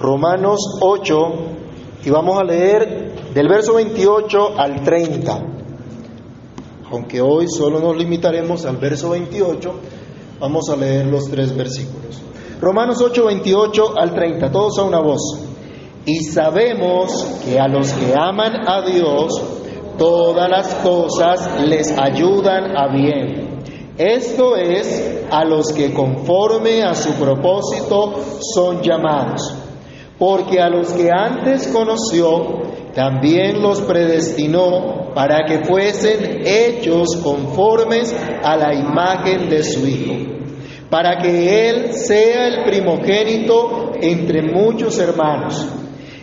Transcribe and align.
Romanos 0.00 0.58
8 0.80 1.16
y 2.04 2.10
vamos 2.10 2.40
a 2.40 2.44
leer 2.44 3.32
del 3.34 3.48
verso 3.48 3.74
28 3.74 4.58
al 4.58 4.82
30. 4.82 5.46
Aunque 6.90 7.20
hoy 7.20 7.46
solo 7.48 7.80
nos 7.80 7.96
limitaremos 7.96 8.64
al 8.64 8.78
verso 8.78 9.10
28, 9.10 9.72
vamos 10.40 10.70
a 10.70 10.76
leer 10.76 11.06
los 11.06 11.24
tres 11.30 11.54
versículos. 11.54 12.18
Romanos 12.60 13.00
8, 13.02 13.26
28 13.26 13.98
al 13.98 14.14
30, 14.14 14.50
todos 14.50 14.78
a 14.78 14.84
una 14.84 15.00
voz. 15.00 15.38
Y 16.06 16.24
sabemos 16.24 17.12
que 17.44 17.60
a 17.60 17.68
los 17.68 17.92
que 17.92 18.14
aman 18.14 18.68
a 18.68 18.80
Dios, 18.80 19.40
todas 19.98 20.48
las 20.48 20.74
cosas 20.76 21.62
les 21.66 21.96
ayudan 21.98 22.74
a 22.74 22.88
bien. 22.88 23.60
Esto 23.98 24.56
es 24.56 25.26
a 25.30 25.44
los 25.44 25.72
que 25.72 25.92
conforme 25.92 26.82
a 26.82 26.94
su 26.94 27.12
propósito 27.12 28.14
son 28.54 28.80
llamados. 28.82 29.59
Porque 30.20 30.60
a 30.60 30.68
los 30.68 30.92
que 30.92 31.08
antes 31.10 31.66
conoció, 31.68 32.60
también 32.94 33.62
los 33.62 33.80
predestinó 33.80 35.14
para 35.14 35.46
que 35.46 35.64
fuesen 35.64 36.42
hechos 36.44 37.16
conformes 37.24 38.14
a 38.44 38.54
la 38.54 38.74
imagen 38.74 39.48
de 39.48 39.62
su 39.64 39.86
Hijo, 39.86 40.14
para 40.90 41.16
que 41.16 41.70
Él 41.70 41.94
sea 41.94 42.48
el 42.48 42.64
primogénito 42.64 43.92
entre 43.98 44.42
muchos 44.42 44.98
hermanos. 44.98 45.66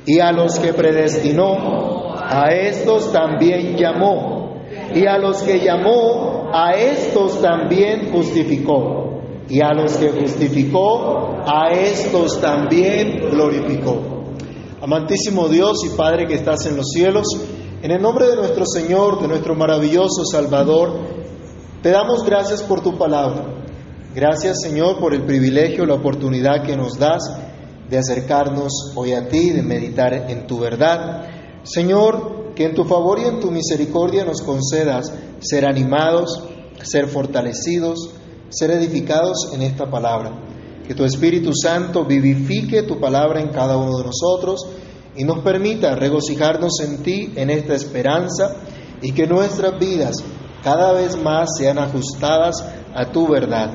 Y 0.06 0.20
a 0.20 0.32
los 0.32 0.60
que 0.60 0.74
predestinó, 0.74 2.14
a 2.16 2.50
estos 2.54 3.12
también 3.12 3.78
llamó. 3.78 4.62
Y 4.94 5.08
a 5.08 5.18
los 5.18 5.42
que 5.42 5.60
llamó, 5.60 6.52
a 6.54 6.74
estos 6.74 7.42
también 7.42 8.12
justificó. 8.12 9.07
Y 9.50 9.62
a 9.62 9.74
los 9.74 9.96
que 9.98 10.10
justificó, 10.12 11.38
a 11.46 11.72
estos 11.72 12.42
también 12.42 13.30
glorificó. 13.32 14.34
Amantísimo 14.82 15.48
Dios 15.48 15.78
y 15.86 15.96
Padre 15.96 16.28
que 16.28 16.36
estás 16.36 16.66
en 16.66 16.78
los 16.78 16.88
cielos, 16.90 17.26
en 17.82 17.92
el 17.92 18.02
nombre 18.02 18.28
de 18.28 18.36
nuestro 18.36 18.66
Señor, 18.66 19.22
de 19.22 19.28
nuestro 19.28 19.56
maravilloso 19.56 20.26
Salvador, 20.26 21.00
te 21.82 21.92
damos 21.92 22.24
gracias 22.26 22.62
por 22.64 22.82
tu 22.82 22.98
palabra. 22.98 23.46
Gracias 24.14 24.62
Señor 24.62 25.00
por 25.00 25.14
el 25.14 25.24
privilegio, 25.24 25.86
la 25.86 25.94
oportunidad 25.94 26.64
que 26.64 26.76
nos 26.76 26.98
das 26.98 27.22
de 27.90 27.98
acercarnos 27.98 28.92
hoy 28.96 29.14
a 29.14 29.28
ti, 29.28 29.52
de 29.52 29.62
meditar 29.62 30.14
en 30.14 30.48
tu 30.48 30.60
verdad. 30.60 31.26
Señor, 31.64 32.54
que 32.56 32.66
en 32.66 32.74
tu 32.74 32.84
favor 32.84 33.20
y 33.20 33.26
en 33.26 33.40
tu 33.40 33.52
misericordia 33.52 34.26
nos 34.26 34.42
concedas 34.42 35.14
ser 35.40 35.66
animados, 35.66 36.44
ser 36.82 37.08
fortalecidos, 37.08 38.10
ser 38.50 38.72
edificados 38.72 39.50
en 39.54 39.62
esta 39.62 39.90
palabra. 39.90 40.32
Que 40.88 40.96
tu 40.96 41.04
Espíritu 41.04 41.52
Santo 41.54 42.06
vivifique 42.06 42.84
tu 42.84 43.00
palabra 43.00 43.42
en 43.42 43.50
cada 43.50 43.78
uno 43.78 43.98
de 43.98 44.06
nosotros 44.06 44.68
y 45.16 45.24
nos 45.24 45.40
permita 45.40 45.96
regocijarnos 45.96 46.80
en 46.82 47.04
ti, 47.04 47.34
en 47.36 47.50
esta 47.50 47.74
esperanza, 47.74 48.56
y 49.02 49.12
que 49.12 49.28
nuestras 49.28 49.78
vidas 49.80 50.16
cada 50.64 50.94
vez 50.94 51.22
más 51.22 51.50
sean 51.58 51.78
ajustadas 51.78 52.64
a 52.94 53.06
tu 53.12 53.28
verdad. 53.28 53.72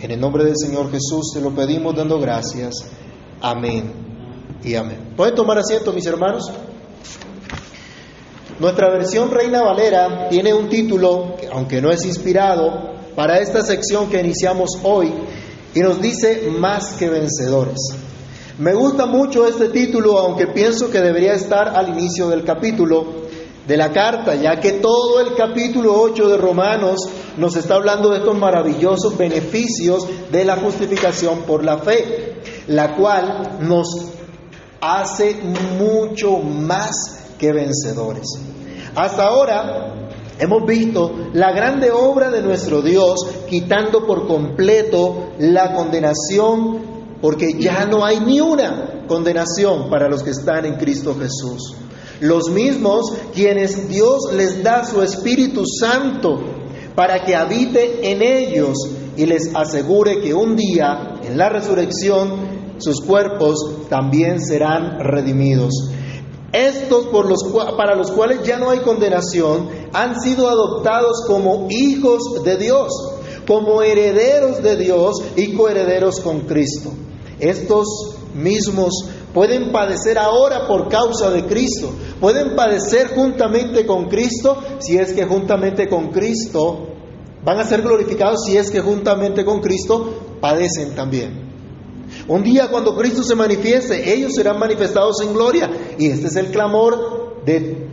En 0.00 0.10
el 0.10 0.20
nombre 0.20 0.44
del 0.44 0.56
Señor 0.56 0.90
Jesús 0.90 1.32
te 1.34 1.40
lo 1.40 1.54
pedimos 1.54 1.94
dando 1.94 2.18
gracias. 2.18 2.74
Amén 3.40 3.92
y 4.62 4.74
amén. 4.74 5.12
¿Pueden 5.16 5.34
tomar 5.34 5.58
asiento, 5.58 5.92
mis 5.92 6.06
hermanos? 6.06 6.50
Nuestra 8.58 8.90
versión 8.90 9.30
Reina 9.30 9.62
Valera 9.62 10.28
tiene 10.28 10.52
un 10.52 10.68
título, 10.68 11.36
aunque 11.52 11.80
no 11.80 11.90
es 11.90 12.04
inspirado, 12.04 12.89
para 13.14 13.38
esta 13.38 13.62
sección 13.62 14.08
que 14.08 14.20
iniciamos 14.20 14.70
hoy, 14.82 15.12
y 15.74 15.80
nos 15.80 16.00
dice 16.00 16.50
más 16.58 16.94
que 16.94 17.08
vencedores. 17.08 17.78
Me 18.58 18.74
gusta 18.74 19.06
mucho 19.06 19.46
este 19.46 19.68
título, 19.68 20.18
aunque 20.18 20.48
pienso 20.48 20.90
que 20.90 21.00
debería 21.00 21.32
estar 21.32 21.68
al 21.68 21.88
inicio 21.88 22.28
del 22.28 22.44
capítulo 22.44 23.20
de 23.66 23.76
la 23.76 23.92
carta, 23.92 24.34
ya 24.34 24.58
que 24.58 24.72
todo 24.72 25.20
el 25.20 25.34
capítulo 25.34 25.94
8 26.00 26.28
de 26.28 26.36
Romanos 26.36 26.98
nos 27.36 27.56
está 27.56 27.76
hablando 27.76 28.10
de 28.10 28.18
estos 28.18 28.36
maravillosos 28.36 29.16
beneficios 29.16 30.06
de 30.30 30.44
la 30.44 30.56
justificación 30.56 31.42
por 31.46 31.64
la 31.64 31.78
fe, 31.78 32.40
la 32.66 32.96
cual 32.96 33.58
nos 33.60 33.86
hace 34.80 35.36
mucho 35.78 36.38
más 36.38 36.90
que 37.38 37.52
vencedores. 37.52 38.26
Hasta 38.94 39.24
ahora 39.24 40.09
hemos 40.40 40.66
visto 40.66 41.28
la 41.34 41.52
grande 41.52 41.90
obra 41.90 42.30
de 42.30 42.42
nuestro 42.42 42.82
Dios 42.82 43.20
quitando 43.48 44.06
por 44.06 44.26
completo 44.26 45.32
la 45.38 45.74
condenación, 45.74 47.18
porque 47.20 47.58
ya 47.58 47.84
no 47.84 48.04
hay 48.04 48.20
ni 48.20 48.40
una 48.40 49.04
condenación 49.06 49.90
para 49.90 50.08
los 50.08 50.22
que 50.22 50.30
están 50.30 50.64
en 50.64 50.76
Cristo 50.76 51.14
Jesús. 51.14 51.74
Los 52.20 52.50
mismos 52.50 53.12
quienes 53.34 53.88
Dios 53.88 54.32
les 54.32 54.62
da 54.62 54.84
su 54.84 55.02
Espíritu 55.02 55.64
Santo 55.66 56.38
para 56.94 57.22
que 57.24 57.36
habite 57.36 58.10
en 58.10 58.22
ellos 58.22 58.76
y 59.16 59.26
les 59.26 59.54
asegure 59.54 60.20
que 60.20 60.32
un 60.32 60.56
día, 60.56 61.20
en 61.22 61.36
la 61.36 61.50
resurrección, 61.50 62.76
sus 62.78 63.00
cuerpos 63.02 63.88
también 63.88 64.40
serán 64.40 64.98
redimidos. 65.00 65.90
Estos 66.52 67.06
para 67.76 67.94
los 67.94 68.10
cuales 68.10 68.42
ya 68.42 68.58
no 68.58 68.70
hay 68.70 68.80
condenación 68.80 69.68
han 69.92 70.20
sido 70.20 70.48
adoptados 70.48 71.24
como 71.26 71.68
hijos 71.70 72.42
de 72.44 72.56
Dios, 72.56 72.90
como 73.46 73.82
herederos 73.82 74.60
de 74.62 74.76
Dios 74.76 75.16
y 75.36 75.54
coherederos 75.54 76.20
con 76.20 76.40
Cristo. 76.40 76.90
Estos 77.38 77.86
mismos 78.34 79.06
pueden 79.32 79.70
padecer 79.70 80.18
ahora 80.18 80.66
por 80.66 80.88
causa 80.88 81.30
de 81.30 81.46
Cristo, 81.46 81.90
pueden 82.20 82.56
padecer 82.56 83.14
juntamente 83.14 83.86
con 83.86 84.08
Cristo 84.08 84.58
si 84.80 84.96
es 84.98 85.12
que 85.12 85.24
juntamente 85.24 85.88
con 85.88 86.08
Cristo 86.08 86.88
van 87.44 87.60
a 87.60 87.64
ser 87.64 87.82
glorificados 87.82 88.44
si 88.44 88.56
es 88.56 88.70
que 88.70 88.80
juntamente 88.80 89.44
con 89.44 89.60
Cristo 89.60 90.14
padecen 90.40 90.96
también. 90.96 91.39
Un 92.28 92.42
día 92.42 92.68
cuando 92.70 92.96
Cristo 92.96 93.22
se 93.22 93.34
manifieste, 93.34 94.12
ellos 94.12 94.34
serán 94.34 94.58
manifestados 94.58 95.20
en 95.22 95.32
gloria. 95.32 95.70
Y 95.98 96.06
este 96.06 96.26
es 96.26 96.36
el 96.36 96.50
clamor 96.50 97.42
de 97.44 97.88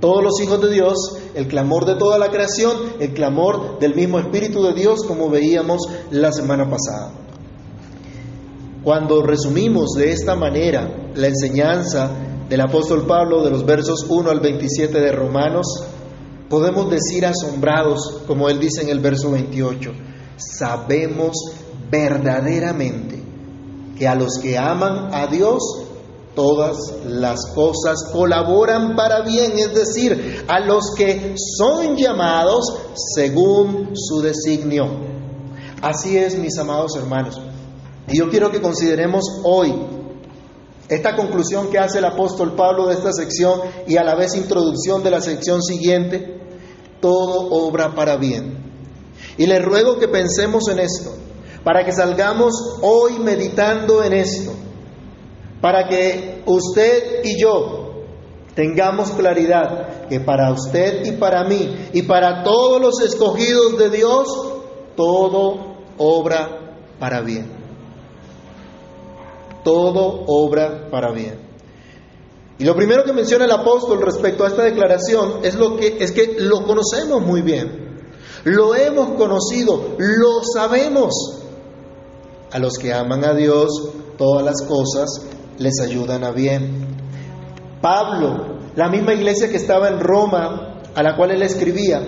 todos 0.00 0.22
los 0.22 0.40
hijos 0.42 0.60
de 0.60 0.70
Dios, 0.70 1.16
el 1.34 1.48
clamor 1.48 1.86
de 1.86 1.96
toda 1.96 2.18
la 2.18 2.30
creación, 2.30 2.76
el 3.00 3.14
clamor 3.14 3.78
del 3.78 3.94
mismo 3.94 4.18
Espíritu 4.18 4.62
de 4.62 4.74
Dios, 4.74 5.04
como 5.04 5.30
veíamos 5.30 5.80
la 6.10 6.30
semana 6.30 6.68
pasada. 6.68 7.12
Cuando 8.82 9.22
resumimos 9.22 9.92
de 9.96 10.12
esta 10.12 10.34
manera 10.34 11.10
la 11.14 11.28
enseñanza 11.28 12.10
del 12.50 12.60
apóstol 12.60 13.06
Pablo 13.06 13.42
de 13.42 13.50
los 13.50 13.64
versos 13.64 14.04
1 14.06 14.30
al 14.30 14.40
27 14.40 15.00
de 15.00 15.10
Romanos, 15.10 15.66
podemos 16.50 16.90
decir 16.90 17.24
asombrados, 17.24 18.20
como 18.26 18.50
él 18.50 18.60
dice 18.60 18.82
en 18.82 18.90
el 18.90 19.00
verso 19.00 19.30
28, 19.30 19.90
sabemos 20.36 21.34
verdaderamente 21.90 23.23
a 24.06 24.14
los 24.14 24.38
que 24.40 24.58
aman 24.58 25.10
a 25.12 25.26
Dios, 25.26 25.62
todas 26.34 26.76
las 27.06 27.46
cosas 27.54 28.10
colaboran 28.12 28.96
para 28.96 29.22
bien, 29.22 29.52
es 29.58 29.74
decir, 29.74 30.44
a 30.48 30.60
los 30.60 30.92
que 30.96 31.34
son 31.58 31.96
llamados 31.96 32.64
según 33.14 33.90
su 33.94 34.20
designio. 34.20 34.86
Así 35.80 36.16
es, 36.16 36.36
mis 36.36 36.58
amados 36.58 36.96
hermanos. 36.96 37.40
Y 38.08 38.18
yo 38.18 38.28
quiero 38.30 38.50
que 38.50 38.60
consideremos 38.60 39.24
hoy 39.44 39.74
esta 40.88 41.16
conclusión 41.16 41.70
que 41.70 41.78
hace 41.78 41.98
el 41.98 42.04
apóstol 42.04 42.54
Pablo 42.54 42.86
de 42.86 42.94
esta 42.94 43.12
sección 43.12 43.60
y 43.86 43.96
a 43.96 44.04
la 44.04 44.14
vez 44.14 44.34
introducción 44.34 45.02
de 45.02 45.10
la 45.10 45.20
sección 45.20 45.62
siguiente, 45.62 46.40
todo 47.00 47.48
obra 47.50 47.94
para 47.94 48.16
bien. 48.16 48.62
Y 49.38 49.46
le 49.46 49.58
ruego 49.60 49.98
que 49.98 50.08
pensemos 50.08 50.68
en 50.68 50.80
esto, 50.80 51.14
para 51.64 51.84
que 51.84 51.92
salgamos 51.92 52.52
hoy 52.82 53.18
meditando 53.18 54.04
en 54.04 54.12
esto, 54.12 54.52
para 55.60 55.88
que 55.88 56.42
usted 56.46 57.24
y 57.24 57.40
yo 57.40 58.04
tengamos 58.54 59.10
claridad 59.10 60.06
que 60.08 60.20
para 60.20 60.52
usted 60.52 61.04
y 61.06 61.12
para 61.12 61.44
mí 61.44 61.88
y 61.92 62.02
para 62.02 62.44
todos 62.44 62.80
los 62.80 63.00
escogidos 63.00 63.78
de 63.78 63.90
Dios, 63.90 64.28
todo 64.94 65.74
obra 65.98 66.76
para 67.00 67.20
bien 67.22 67.64
todo 69.64 70.24
obra 70.28 70.88
para 70.90 71.10
bien. 71.10 71.40
Y 72.58 72.64
lo 72.64 72.76
primero 72.76 73.02
que 73.02 73.12
menciona 73.12 73.46
el 73.46 73.50
apóstol 73.50 74.00
respecto 74.00 74.44
a 74.44 74.48
esta 74.48 74.62
declaración 74.62 75.40
es 75.42 75.56
lo 75.56 75.76
que 75.76 75.96
es 75.98 76.12
que 76.12 76.36
lo 76.38 76.64
conocemos 76.64 77.20
muy 77.20 77.42
bien. 77.42 77.82
Lo 78.44 78.76
hemos 78.76 79.16
conocido, 79.16 79.96
lo 79.98 80.42
sabemos. 80.54 81.40
A 82.54 82.60
los 82.60 82.78
que 82.78 82.94
aman 82.94 83.24
a 83.24 83.34
Dios, 83.34 83.68
todas 84.16 84.44
las 84.44 84.62
cosas 84.62 85.26
les 85.58 85.80
ayudan 85.80 86.22
a 86.22 86.30
bien. 86.30 86.86
Pablo, 87.82 88.60
la 88.76 88.88
misma 88.88 89.12
iglesia 89.12 89.50
que 89.50 89.56
estaba 89.56 89.88
en 89.88 89.98
Roma, 89.98 90.78
a 90.94 91.02
la 91.02 91.16
cual 91.16 91.32
él 91.32 91.42
escribía, 91.42 92.00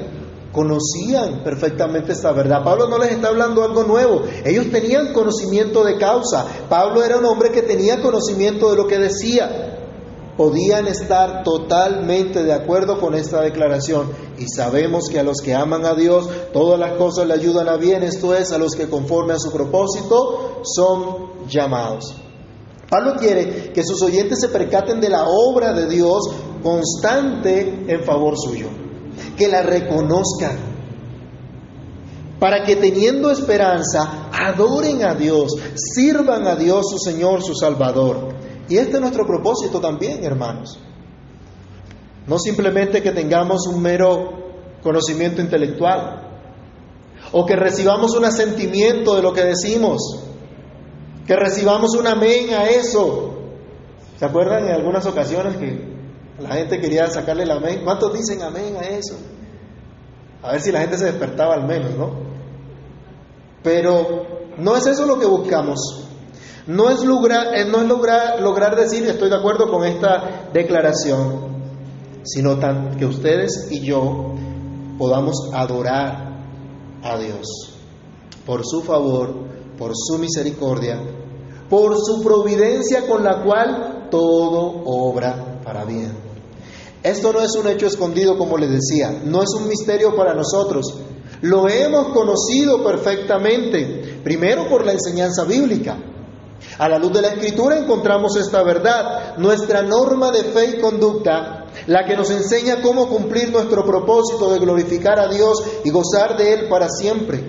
conocían 0.53 1.43
perfectamente 1.43 2.13
esta 2.13 2.31
verdad. 2.31 2.63
Pablo 2.63 2.87
no 2.87 2.97
les 2.97 3.11
está 3.11 3.27
hablando 3.27 3.65
algo 3.65 3.83
nuevo, 3.83 4.23
ellos 4.45 4.71
tenían 4.71 5.13
conocimiento 5.13 5.83
de 5.83 5.99
causa. 5.99 6.47
Pablo 6.69 7.03
era 7.03 7.17
un 7.17 7.25
hombre 7.25 7.51
que 7.51 7.63
tenía 7.63 8.01
conocimiento 8.01 8.71
de 8.71 8.77
lo 8.77 8.87
que 8.87 8.99
decía. 8.99 9.76
Podían 10.37 10.87
estar 10.87 11.43
totalmente 11.45 12.43
de 12.45 12.53
acuerdo 12.53 13.01
con 13.01 13.15
esta 13.15 13.41
declaración 13.41 14.11
y 14.39 14.47
sabemos 14.55 15.09
que 15.11 15.19
a 15.19 15.23
los 15.23 15.39
que 15.43 15.55
aman 15.55 15.87
a 15.87 15.95
Dios 15.95 16.29
todas 16.53 16.79
las 16.79 16.93
cosas 16.99 17.27
le 17.27 17.35
ayudan 17.35 17.69
a 17.69 17.77
bien, 17.77 18.03
esto 18.03 18.35
es, 18.35 18.53
a 18.53 18.59
los 18.59 18.75
que 18.75 18.89
conforme 18.89 19.33
a 19.33 19.39
su 19.39 19.51
propósito 19.51 20.61
son 20.63 21.49
llamados. 21.49 22.15
Pablo 22.91 23.15
quiere 23.19 23.73
que 23.73 23.83
sus 23.83 24.03
oyentes 24.03 24.39
se 24.41 24.49
percaten 24.49 25.01
de 25.01 25.09
la 25.09 25.25
obra 25.27 25.73
de 25.73 25.89
Dios 25.89 26.29
constante 26.63 27.85
en 27.89 28.05
favor 28.05 28.35
suyo 28.37 28.69
que 29.37 29.49
la 29.49 29.63
reconozcan, 29.63 30.57
para 32.39 32.65
que 32.65 32.77
teniendo 32.77 33.31
esperanza 33.31 34.29
adoren 34.33 35.05
a 35.05 35.15
Dios, 35.15 35.53
sirvan 35.75 36.47
a 36.47 36.55
Dios 36.55 36.87
su 36.91 36.99
Señor, 36.99 37.43
su 37.43 37.55
Salvador. 37.55 38.35
Y 38.69 38.77
este 38.77 38.95
es 38.95 39.01
nuestro 39.01 39.27
propósito 39.27 39.81
también, 39.81 40.25
hermanos. 40.25 40.79
No 42.27 42.39
simplemente 42.39 43.03
que 43.03 43.13
tengamos 43.13 43.67
un 43.69 43.81
mero 43.81 44.33
conocimiento 44.83 45.41
intelectual 45.41 46.23
o 47.33 47.47
que 47.47 47.57
recibamos 47.57 48.15
un 48.17 48.25
asentimiento 48.25 49.15
de 49.17 49.23
lo 49.23 49.33
que 49.33 49.45
decimos, 49.45 50.25
que 51.27 51.37
recibamos 51.37 51.95
un 51.95 52.07
amén 52.07 52.53
a 52.55 52.67
eso. 52.67 53.35
¿Se 54.19 54.25
acuerdan 54.25 54.67
en 54.67 54.75
algunas 54.75 55.07
ocasiones 55.07 55.57
que 55.57 55.97
la 56.39 56.51
gente 56.51 56.81
quería 56.81 57.09
sacarle 57.09 57.45
el 57.45 57.51
amén. 57.51 57.81
¿Cuántos 57.83 58.13
dicen 58.13 58.43
amén 58.43 58.77
a 58.77 58.85
eso? 58.85 59.17
A 60.43 60.53
ver 60.53 60.61
si 60.61 60.71
la 60.71 60.81
gente 60.81 60.99
se 60.99 61.07
despertaba 61.07 61.55
al 61.55 61.67
menos, 61.67 61.95
¿no? 61.95 62.11
Pero 63.63 64.27
no 64.59 64.77
es 64.77 64.87
eso 64.87 65.07
lo 65.07 65.19
que 65.19 65.27
buscamos. 65.27 66.06
No 66.67 66.91
es 66.91 67.05
lograr, 67.05 67.55
eh, 67.55 67.65
no 67.65 67.81
es 67.81 67.89
lograr, 67.89 68.41
lograr 68.41 68.77
decir 68.77 69.07
estoy 69.07 69.29
de 69.29 69.37
acuerdo 69.37 69.71
con 69.71 69.85
esta 69.85 70.51
declaración, 70.53 71.57
sino 72.25 72.59
que 72.99 73.07
ustedes 73.07 73.69
y 73.71 73.81
yo 73.87 74.35
podamos 74.99 75.51
adorar 75.53 76.43
a 77.03 77.19
Dios 77.19 77.77
por 78.45 78.63
su 78.65 78.83
favor, 78.83 79.35
por 79.79 79.93
su 79.95 80.19
misericordia, 80.19 81.01
por 81.69 81.97
su 81.97 82.23
providencia 82.23 83.07
con 83.07 83.23
la 83.23 83.43
cual 83.45 84.09
todo 84.11 84.83
obra 84.85 85.61
para 85.65 85.85
bien. 85.85 86.13
Esto 87.03 87.33
no 87.33 87.41
es 87.41 87.55
un 87.55 87.69
hecho 87.69 87.87
escondido, 87.87 88.37
como 88.37 88.59
les 88.59 88.71
decía, 88.71 89.21
no 89.25 89.43
es 89.43 89.51
un 89.57 89.69
misterio 89.69 90.17
para 90.17 90.35
nosotros. 90.35 90.87
Lo 91.43 91.69
hemos 91.69 92.09
conocido 92.09 92.83
perfectamente, 92.83 94.21
primero 94.25 94.69
por 94.69 94.85
la 94.85 94.93
enseñanza 94.93 95.45
bíblica. 95.45 95.97
A 96.79 96.89
la 96.89 96.99
luz 96.99 97.13
de 97.13 97.23
la 97.23 97.29
escritura 97.29 97.79
encontramos 97.79 98.37
esta 98.37 98.63
verdad, 98.63 99.37
nuestra 99.39 99.83
norma 99.83 100.31
de 100.31 100.45
fe 100.45 100.77
y 100.77 100.81
conducta, 100.81 101.67
la 101.87 102.05
que 102.05 102.17
nos 102.17 102.31
enseña 102.31 102.83
cómo 102.83 103.09
cumplir 103.09 103.51
nuestro 103.51 103.85
propósito 103.85 104.53
de 104.53 104.59
glorificar 104.59 105.19
a 105.19 105.29
Dios 105.29 105.63
y 105.85 105.91
gozar 105.91 106.37
de 106.37 106.53
Él 106.53 106.69
para 106.69 106.89
siempre. 106.89 107.45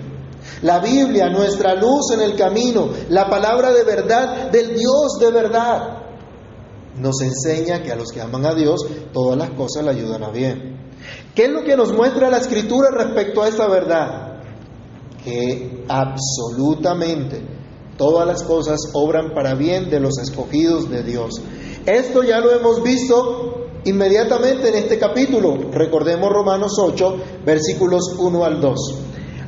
La 0.62 0.80
Biblia, 0.80 1.28
nuestra 1.28 1.74
luz 1.74 2.12
en 2.14 2.20
el 2.20 2.36
camino, 2.36 2.88
la 3.10 3.28
palabra 3.28 3.70
de 3.70 3.84
verdad 3.84 4.50
del 4.50 4.74
Dios 4.74 5.18
de 5.20 5.30
verdad 5.30 5.98
nos 6.98 7.20
enseña 7.20 7.82
que 7.82 7.92
a 7.92 7.96
los 7.96 8.10
que 8.10 8.20
aman 8.20 8.44
a 8.44 8.54
Dios 8.54 8.80
todas 9.12 9.38
las 9.38 9.50
cosas 9.50 9.84
le 9.84 9.90
ayudan 9.90 10.24
a 10.24 10.30
bien. 10.30 10.76
¿Qué 11.34 11.44
es 11.44 11.50
lo 11.50 11.62
que 11.62 11.76
nos 11.76 11.92
muestra 11.92 12.28
la 12.28 12.38
escritura 12.38 12.90
respecto 12.90 13.42
a 13.42 13.48
esta 13.48 13.68
verdad? 13.68 14.40
Que 15.22 15.84
absolutamente 15.88 17.57
todas 17.98 18.26
las 18.26 18.42
cosas 18.42 18.80
obran 18.94 19.34
para 19.34 19.54
bien 19.54 19.90
de 19.90 20.00
los 20.00 20.18
escogidos 20.18 20.88
de 20.88 21.02
Dios. 21.02 21.42
Esto 21.84 22.22
ya 22.22 22.40
lo 22.40 22.50
hemos 22.52 22.82
visto 22.82 23.66
inmediatamente 23.84 24.70
en 24.70 24.76
este 24.76 24.98
capítulo. 24.98 25.58
Recordemos 25.70 26.30
Romanos 26.32 26.78
8, 26.80 27.16
versículos 27.44 28.16
1 28.18 28.44
al 28.44 28.60
2. 28.62 28.94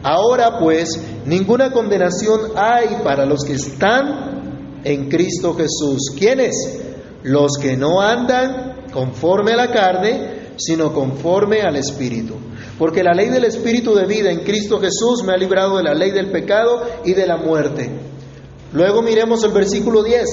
Ahora 0.03 0.59
pues, 0.59 1.01
ninguna 1.25 1.73
condenación 1.73 2.53
hay 2.55 2.99
para 3.03 3.25
los 3.25 3.45
que 3.45 3.55
están 3.55 4.83
en 4.85 5.09
Cristo 5.09 5.55
Jesús. 5.55 6.15
¿Quiénes? 6.19 6.81
los 7.23 7.53
que 7.61 7.77
no 7.77 8.01
andan 8.01 8.87
conforme 8.93 9.53
a 9.53 9.57
la 9.57 9.71
carne, 9.71 10.53
sino 10.57 10.93
conforme 10.93 11.63
al 11.63 11.77
Espíritu. 11.77 12.35
Porque 12.79 13.03
la 13.03 13.13
ley 13.13 13.29
del 13.29 13.45
Espíritu 13.45 13.95
de 13.95 14.07
vida 14.07 14.31
en 14.31 14.41
Cristo 14.41 14.81
Jesús 14.81 15.23
me 15.25 15.33
ha 15.33 15.37
librado 15.37 15.77
de 15.77 15.85
la 15.85 15.95
ley 15.95 16.11
del 16.11 16.31
pecado 16.31 16.83
y 17.05 17.13
de 17.13 17.27
la 17.27 17.37
muerte. 17.37 17.91
Luego 18.73 19.03
miremos 19.03 19.43
el 19.45 19.53
versículo 19.53 20.03
10. 20.03 20.25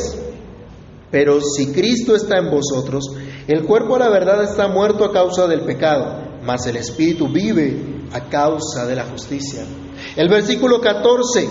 Pero 1.09 1.39
si 1.41 1.71
Cristo 1.71 2.15
está 2.15 2.37
en 2.37 2.51
vosotros, 2.51 3.05
el 3.47 3.63
cuerpo 3.63 3.95
a 3.95 3.99
la 3.99 4.09
verdad 4.09 4.43
está 4.43 4.67
muerto 4.67 5.05
a 5.05 5.13
causa 5.13 5.47
del 5.47 5.61
pecado, 5.61 6.39
mas 6.43 6.67
el 6.67 6.75
Espíritu 6.75 7.27
vive 7.29 8.03
a 8.11 8.29
causa 8.29 8.85
de 8.85 8.95
la 8.95 9.05
justicia. 9.05 9.63
El 10.15 10.27
versículo 10.27 10.81
14, 10.81 11.47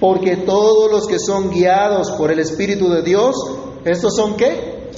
porque 0.00 0.38
todos 0.38 0.90
los 0.90 1.06
que 1.06 1.18
son 1.18 1.50
guiados 1.50 2.10
por 2.12 2.32
el 2.32 2.38
Espíritu 2.38 2.88
de 2.88 3.02
Dios, 3.02 3.36
¿Estos 3.86 4.16
son 4.16 4.36
qué? 4.36 4.90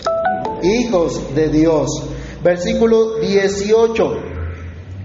Hijos 0.62 1.34
de 1.34 1.50
Dios. 1.50 1.90
Versículo 2.42 3.18
18. 3.18 4.37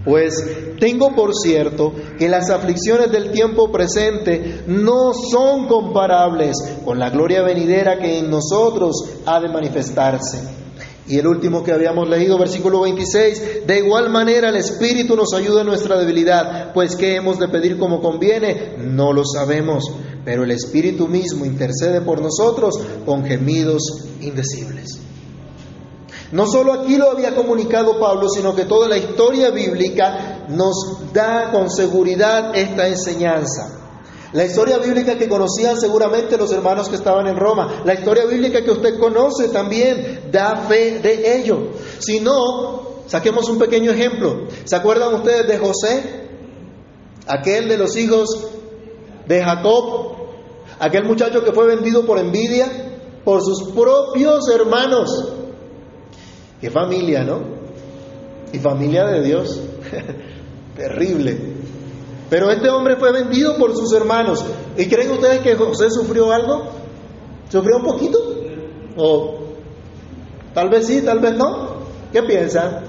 Pues 0.05 0.45
tengo 0.79 1.15
por 1.15 1.33
cierto 1.33 1.93
que 2.17 2.27
las 2.27 2.49
aflicciones 2.49 3.11
del 3.11 3.31
tiempo 3.31 3.71
presente 3.71 4.63
no 4.67 5.13
son 5.13 5.67
comparables 5.67 6.57
con 6.83 6.99
la 6.99 7.09
gloria 7.09 7.41
venidera 7.41 7.99
que 7.99 8.19
en 8.19 8.29
nosotros 8.29 8.95
ha 9.25 9.39
de 9.39 9.47
manifestarse. 9.47 10.63
Y 11.07 11.17
el 11.17 11.27
último 11.27 11.63
que 11.63 11.71
habíamos 11.71 12.09
leído, 12.09 12.37
versículo 12.37 12.81
26, 12.81 13.65
de 13.67 13.77
igual 13.77 14.09
manera 14.09 14.49
el 14.49 14.55
Espíritu 14.55 15.15
nos 15.15 15.33
ayuda 15.33 15.61
en 15.61 15.67
nuestra 15.67 15.97
debilidad, 15.97 16.73
pues 16.73 16.95
¿qué 16.95 17.15
hemos 17.15 17.39
de 17.39 17.49
pedir 17.49 17.77
como 17.77 18.01
conviene? 18.01 18.75
No 18.77 19.11
lo 19.11 19.23
sabemos, 19.25 19.83
pero 20.23 20.43
el 20.43 20.51
Espíritu 20.51 21.07
mismo 21.07 21.45
intercede 21.45 22.01
por 22.01 22.21
nosotros 22.21 22.75
con 23.05 23.25
gemidos 23.25 23.81
indecibles. 24.21 24.99
No 26.33 26.47
solo 26.47 26.73
aquí 26.73 26.97
lo 26.97 27.11
había 27.11 27.35
comunicado 27.35 27.99
Pablo, 27.99 28.27
sino 28.27 28.55
que 28.55 28.65
toda 28.65 28.89
la 28.89 28.97
historia 28.97 29.51
bíblica 29.51 30.47
nos 30.49 31.13
da 31.13 31.51
con 31.51 31.69
seguridad 31.69 32.55
esta 32.55 32.87
enseñanza. 32.87 33.79
La 34.31 34.43
historia 34.43 34.79
bíblica 34.79 35.15
que 35.15 35.29
conocían 35.29 35.79
seguramente 35.79 36.35
los 36.35 36.51
hermanos 36.51 36.89
que 36.89 36.95
estaban 36.95 37.27
en 37.27 37.37
Roma, 37.37 37.83
la 37.85 37.93
historia 37.93 38.25
bíblica 38.25 38.63
que 38.63 38.71
usted 38.71 38.99
conoce 38.99 39.49
también 39.49 40.31
da 40.31 40.55
fe 40.67 40.97
de 41.01 41.37
ello. 41.37 41.73
Si 41.99 42.19
no, 42.19 43.03
saquemos 43.05 43.47
un 43.47 43.59
pequeño 43.59 43.91
ejemplo. 43.91 44.47
¿Se 44.63 44.75
acuerdan 44.75 45.13
ustedes 45.13 45.47
de 45.47 45.59
José? 45.59 46.29
Aquel 47.27 47.69
de 47.69 47.77
los 47.77 47.95
hijos 47.95 48.27
de 49.27 49.39
Jacob, 49.39 50.15
aquel 50.79 51.03
muchacho 51.03 51.43
que 51.43 51.51
fue 51.51 51.67
vendido 51.67 52.07
por 52.07 52.17
envidia 52.17 53.21
por 53.23 53.43
sus 53.43 53.71
propios 53.71 54.49
hermanos. 54.49 55.42
Qué 56.63 56.71
familia, 56.71 57.25
¿no? 57.25 57.41
Y 58.53 58.57
familia 58.57 59.05
de 59.05 59.21
Dios. 59.21 59.61
Terrible. 60.77 61.37
Pero 62.29 62.49
este 62.49 62.69
hombre 62.69 62.95
fue 62.95 63.11
vendido 63.11 63.57
por 63.57 63.75
sus 63.75 63.91
hermanos. 63.91 64.45
¿Y 64.77 64.85
creen 64.85 65.11
ustedes 65.11 65.41
que 65.41 65.55
José 65.55 65.89
sufrió 65.89 66.31
algo? 66.31 66.69
¿Sufrió 67.49 67.75
un 67.75 67.83
poquito? 67.83 68.17
¿O 68.95 69.39
tal 70.53 70.69
vez 70.69 70.87
sí, 70.87 71.01
tal 71.01 71.19
vez 71.19 71.33
no? 71.33 71.79
¿Qué 72.13 72.23
piensan? 72.23 72.79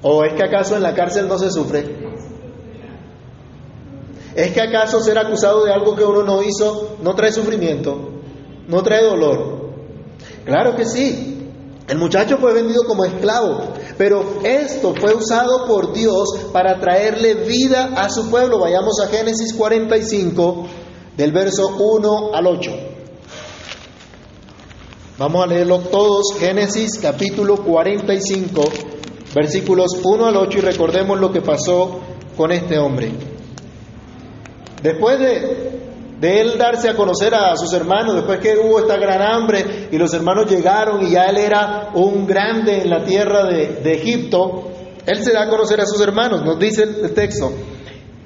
¿O 0.00 0.24
es 0.24 0.32
que 0.32 0.42
acaso 0.42 0.74
en 0.74 0.84
la 0.84 0.94
cárcel 0.94 1.28
no 1.28 1.36
se 1.36 1.50
sufre? 1.50 1.84
¿Es 4.34 4.52
que 4.52 4.62
acaso 4.62 5.00
ser 5.00 5.18
acusado 5.18 5.66
de 5.66 5.72
algo 5.74 5.94
que 5.94 6.04
uno 6.04 6.22
no 6.22 6.42
hizo 6.42 6.96
no 7.02 7.14
trae 7.14 7.30
sufrimiento? 7.30 8.22
¿No 8.68 8.82
trae 8.82 9.04
dolor? 9.04 9.59
Claro 10.50 10.74
que 10.74 10.84
sí. 10.84 11.46
El 11.86 11.98
muchacho 11.98 12.38
fue 12.38 12.52
vendido 12.52 12.82
como 12.82 13.04
esclavo, 13.04 13.68
pero 13.96 14.40
esto 14.42 14.92
fue 14.96 15.14
usado 15.14 15.64
por 15.64 15.92
Dios 15.92 16.28
para 16.52 16.80
traerle 16.80 17.34
vida 17.34 17.92
a 17.94 18.10
su 18.10 18.28
pueblo. 18.28 18.58
Vayamos 18.58 18.98
a 19.00 19.06
Génesis 19.06 19.54
45, 19.54 20.66
del 21.16 21.30
verso 21.30 21.68
1 21.78 22.34
al 22.34 22.46
8. 22.48 22.70
Vamos 25.18 25.44
a 25.44 25.46
leerlo 25.46 25.78
todos, 25.78 26.34
Génesis 26.36 26.98
capítulo 26.98 27.58
45, 27.58 28.64
versículos 29.32 30.00
1 30.02 30.26
al 30.26 30.36
8 30.36 30.58
y 30.58 30.62
recordemos 30.62 31.20
lo 31.20 31.30
que 31.30 31.42
pasó 31.42 32.00
con 32.36 32.50
este 32.50 32.76
hombre. 32.76 33.12
Después 34.82 35.20
de 35.20 35.79
de 36.20 36.40
él 36.40 36.58
darse 36.58 36.88
a 36.90 36.94
conocer 36.94 37.34
a 37.34 37.56
sus 37.56 37.72
hermanos 37.72 38.14
después 38.14 38.40
que 38.40 38.58
hubo 38.58 38.80
esta 38.80 38.98
gran 38.98 39.22
hambre 39.22 39.88
y 39.90 39.96
los 39.96 40.12
hermanos 40.12 40.50
llegaron 40.50 41.06
y 41.06 41.12
ya 41.12 41.24
él 41.24 41.38
era 41.38 41.90
un 41.94 42.26
grande 42.26 42.82
en 42.82 42.90
la 42.90 43.02
tierra 43.04 43.46
de, 43.46 43.94
Egipto, 43.94 44.70
él 45.06 45.24
se 45.24 45.32
da 45.32 45.44
a 45.44 45.48
conocer 45.48 45.80
a 45.80 45.86
sus 45.86 46.00
hermanos, 46.00 46.44
nos 46.44 46.58
dice 46.58 46.82
el 46.82 47.14
texto. 47.14 47.50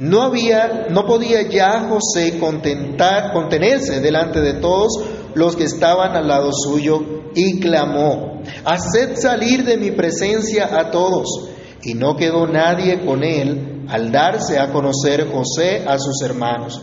No 0.01 0.23
había, 0.23 0.89
no 0.91 1.07
podía 1.07 1.49
ya 1.49 1.89
José 1.89 2.39
contentar, 2.41 3.33
contenerse 3.33 4.01
delante 4.01 4.41
de 4.41 4.55
todos 4.55 5.01
los 5.35 5.55
que 5.55 5.65
estaban 5.65 6.17
al 6.17 6.27
lado 6.27 6.51
suyo 6.53 7.01
y 7.33 7.61
clamó, 7.61 8.43
haced 8.65 9.15
salir 9.17 9.65
de 9.65 9.77
mi 9.77 9.93
presencia 9.93 10.77
a 10.79 10.91
todos. 10.91 11.49
Y 11.85 11.95
no 11.95 12.17
quedó 12.17 12.49
nadie 12.49 13.05
con 13.05 13.23
él 13.23 13.85
al 13.89 14.11
darse 14.11 14.59
a 14.59 14.73
conocer 14.73 15.31
José 15.31 15.85
a 15.87 15.97
sus 15.99 16.21
hermanos. 16.23 16.81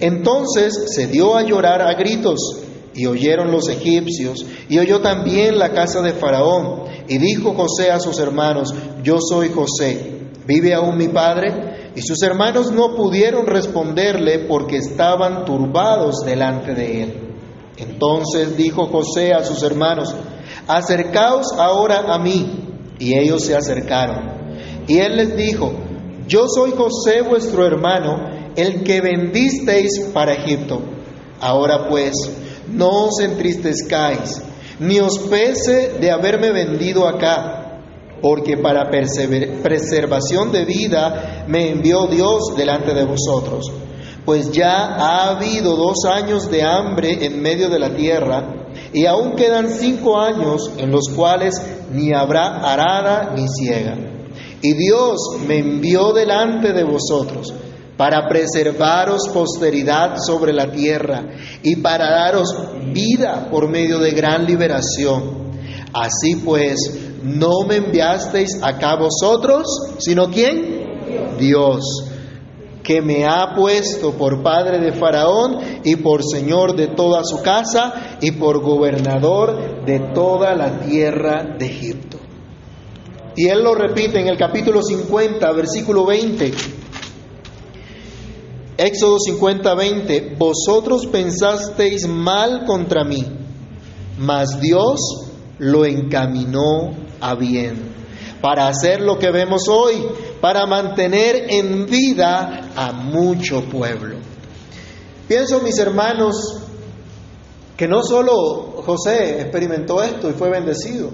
Entonces 0.00 0.92
se 0.94 1.06
dio 1.06 1.36
a 1.36 1.42
llorar 1.42 1.82
a 1.82 1.94
gritos 1.94 2.62
y 2.94 3.06
oyeron 3.06 3.52
los 3.52 3.68
egipcios, 3.68 4.44
y 4.68 4.78
oyó 4.78 5.00
también 5.00 5.58
la 5.58 5.72
casa 5.72 6.02
de 6.02 6.12
Faraón. 6.12 6.82
Y 7.06 7.18
dijo 7.18 7.54
José 7.54 7.92
a 7.92 8.00
sus 8.00 8.18
hermanos, 8.18 8.74
yo 9.04 9.18
soy 9.20 9.50
José, 9.50 10.18
¿vive 10.46 10.74
aún 10.74 10.96
mi 10.96 11.06
padre? 11.06 11.92
Y 11.94 12.02
sus 12.02 12.20
hermanos 12.22 12.72
no 12.72 12.96
pudieron 12.96 13.46
responderle 13.46 14.40
porque 14.40 14.78
estaban 14.78 15.44
turbados 15.44 16.24
delante 16.24 16.74
de 16.74 17.02
él. 17.02 17.14
Entonces 17.76 18.56
dijo 18.56 18.86
José 18.86 19.32
a 19.32 19.44
sus 19.44 19.62
hermanos, 19.62 20.14
acercaos 20.66 21.52
ahora 21.56 22.12
a 22.12 22.18
mí. 22.18 22.64
Y 22.98 23.16
ellos 23.16 23.44
se 23.44 23.54
acercaron. 23.54 24.38
Y 24.88 24.98
él 24.98 25.16
les 25.16 25.36
dijo, 25.36 25.72
yo 26.26 26.46
soy 26.48 26.72
José 26.72 27.22
vuestro 27.22 27.64
hermano, 27.64 28.37
el 28.58 28.82
que 28.82 29.00
vendisteis 29.00 30.00
para 30.12 30.34
Egipto. 30.34 30.82
Ahora 31.40 31.88
pues, 31.88 32.12
no 32.68 33.06
os 33.06 33.20
entristezcáis, 33.20 34.42
ni 34.80 34.98
os 34.98 35.16
pese 35.30 35.94
de 36.00 36.10
haberme 36.10 36.50
vendido 36.50 37.06
acá, 37.06 37.80
porque 38.20 38.56
para 38.56 38.90
preservación 38.90 40.50
de 40.50 40.64
vida 40.64 41.44
me 41.46 41.70
envió 41.70 42.08
Dios 42.08 42.56
delante 42.56 42.94
de 42.94 43.04
vosotros. 43.04 43.70
Pues 44.24 44.50
ya 44.50 44.96
ha 44.96 45.30
habido 45.30 45.76
dos 45.76 46.04
años 46.04 46.50
de 46.50 46.64
hambre 46.64 47.24
en 47.24 47.40
medio 47.40 47.68
de 47.68 47.78
la 47.78 47.94
tierra, 47.94 48.54
y 48.92 49.06
aún 49.06 49.36
quedan 49.36 49.70
cinco 49.70 50.18
años 50.18 50.72
en 50.78 50.90
los 50.90 51.08
cuales 51.14 51.54
ni 51.92 52.12
habrá 52.12 52.56
arada 52.56 53.34
ni 53.36 53.46
ciega. 53.48 53.96
Y 54.60 54.72
Dios 54.74 55.18
me 55.46 55.58
envió 55.58 56.12
delante 56.12 56.72
de 56.72 56.82
vosotros 56.82 57.54
para 57.98 58.28
preservaros 58.28 59.28
posteridad 59.34 60.14
sobre 60.24 60.52
la 60.52 60.70
tierra 60.70 61.24
y 61.64 61.76
para 61.76 62.08
daros 62.08 62.48
vida 62.94 63.48
por 63.50 63.68
medio 63.68 63.98
de 63.98 64.12
gran 64.12 64.46
liberación. 64.46 65.48
Así 65.92 66.36
pues, 66.36 66.78
no 67.24 67.66
me 67.68 67.76
enviasteis 67.76 68.62
acá 68.62 68.94
vosotros, 68.94 69.66
sino 69.98 70.30
quién? 70.30 70.86
Dios, 71.40 71.82
que 72.84 73.02
me 73.02 73.26
ha 73.26 73.54
puesto 73.56 74.12
por 74.12 74.44
padre 74.44 74.78
de 74.78 74.92
Faraón 74.92 75.58
y 75.82 75.96
por 75.96 76.22
señor 76.22 76.76
de 76.76 76.86
toda 76.86 77.24
su 77.24 77.42
casa 77.42 78.18
y 78.20 78.30
por 78.30 78.62
gobernador 78.62 79.84
de 79.84 79.98
toda 80.14 80.54
la 80.54 80.78
tierra 80.80 81.56
de 81.58 81.66
Egipto. 81.66 82.16
Y 83.34 83.48
él 83.48 83.64
lo 83.64 83.74
repite 83.74 84.20
en 84.20 84.28
el 84.28 84.38
capítulo 84.38 84.82
50, 84.82 85.52
versículo 85.52 86.06
20. 86.06 86.77
Éxodo 88.78 89.18
50, 89.18 89.74
20, 89.74 90.36
vosotros 90.38 91.04
pensasteis 91.06 92.06
mal 92.06 92.64
contra 92.64 93.02
mí, 93.02 93.26
mas 94.16 94.60
Dios 94.60 95.00
lo 95.58 95.84
encaminó 95.84 96.94
a 97.20 97.34
bien, 97.34 97.76
para 98.40 98.68
hacer 98.68 99.00
lo 99.00 99.18
que 99.18 99.32
vemos 99.32 99.66
hoy, 99.68 100.06
para 100.40 100.64
mantener 100.66 101.46
en 101.50 101.86
vida 101.86 102.70
a 102.76 102.92
mucho 102.92 103.64
pueblo. 103.64 104.18
Pienso, 105.26 105.60
mis 105.60 105.76
hermanos, 105.78 106.36
que 107.76 107.88
no 107.88 108.04
solo 108.04 108.80
José 108.86 109.40
experimentó 109.40 110.00
esto 110.04 110.30
y 110.30 110.34
fue 110.34 110.50
bendecido, 110.50 111.10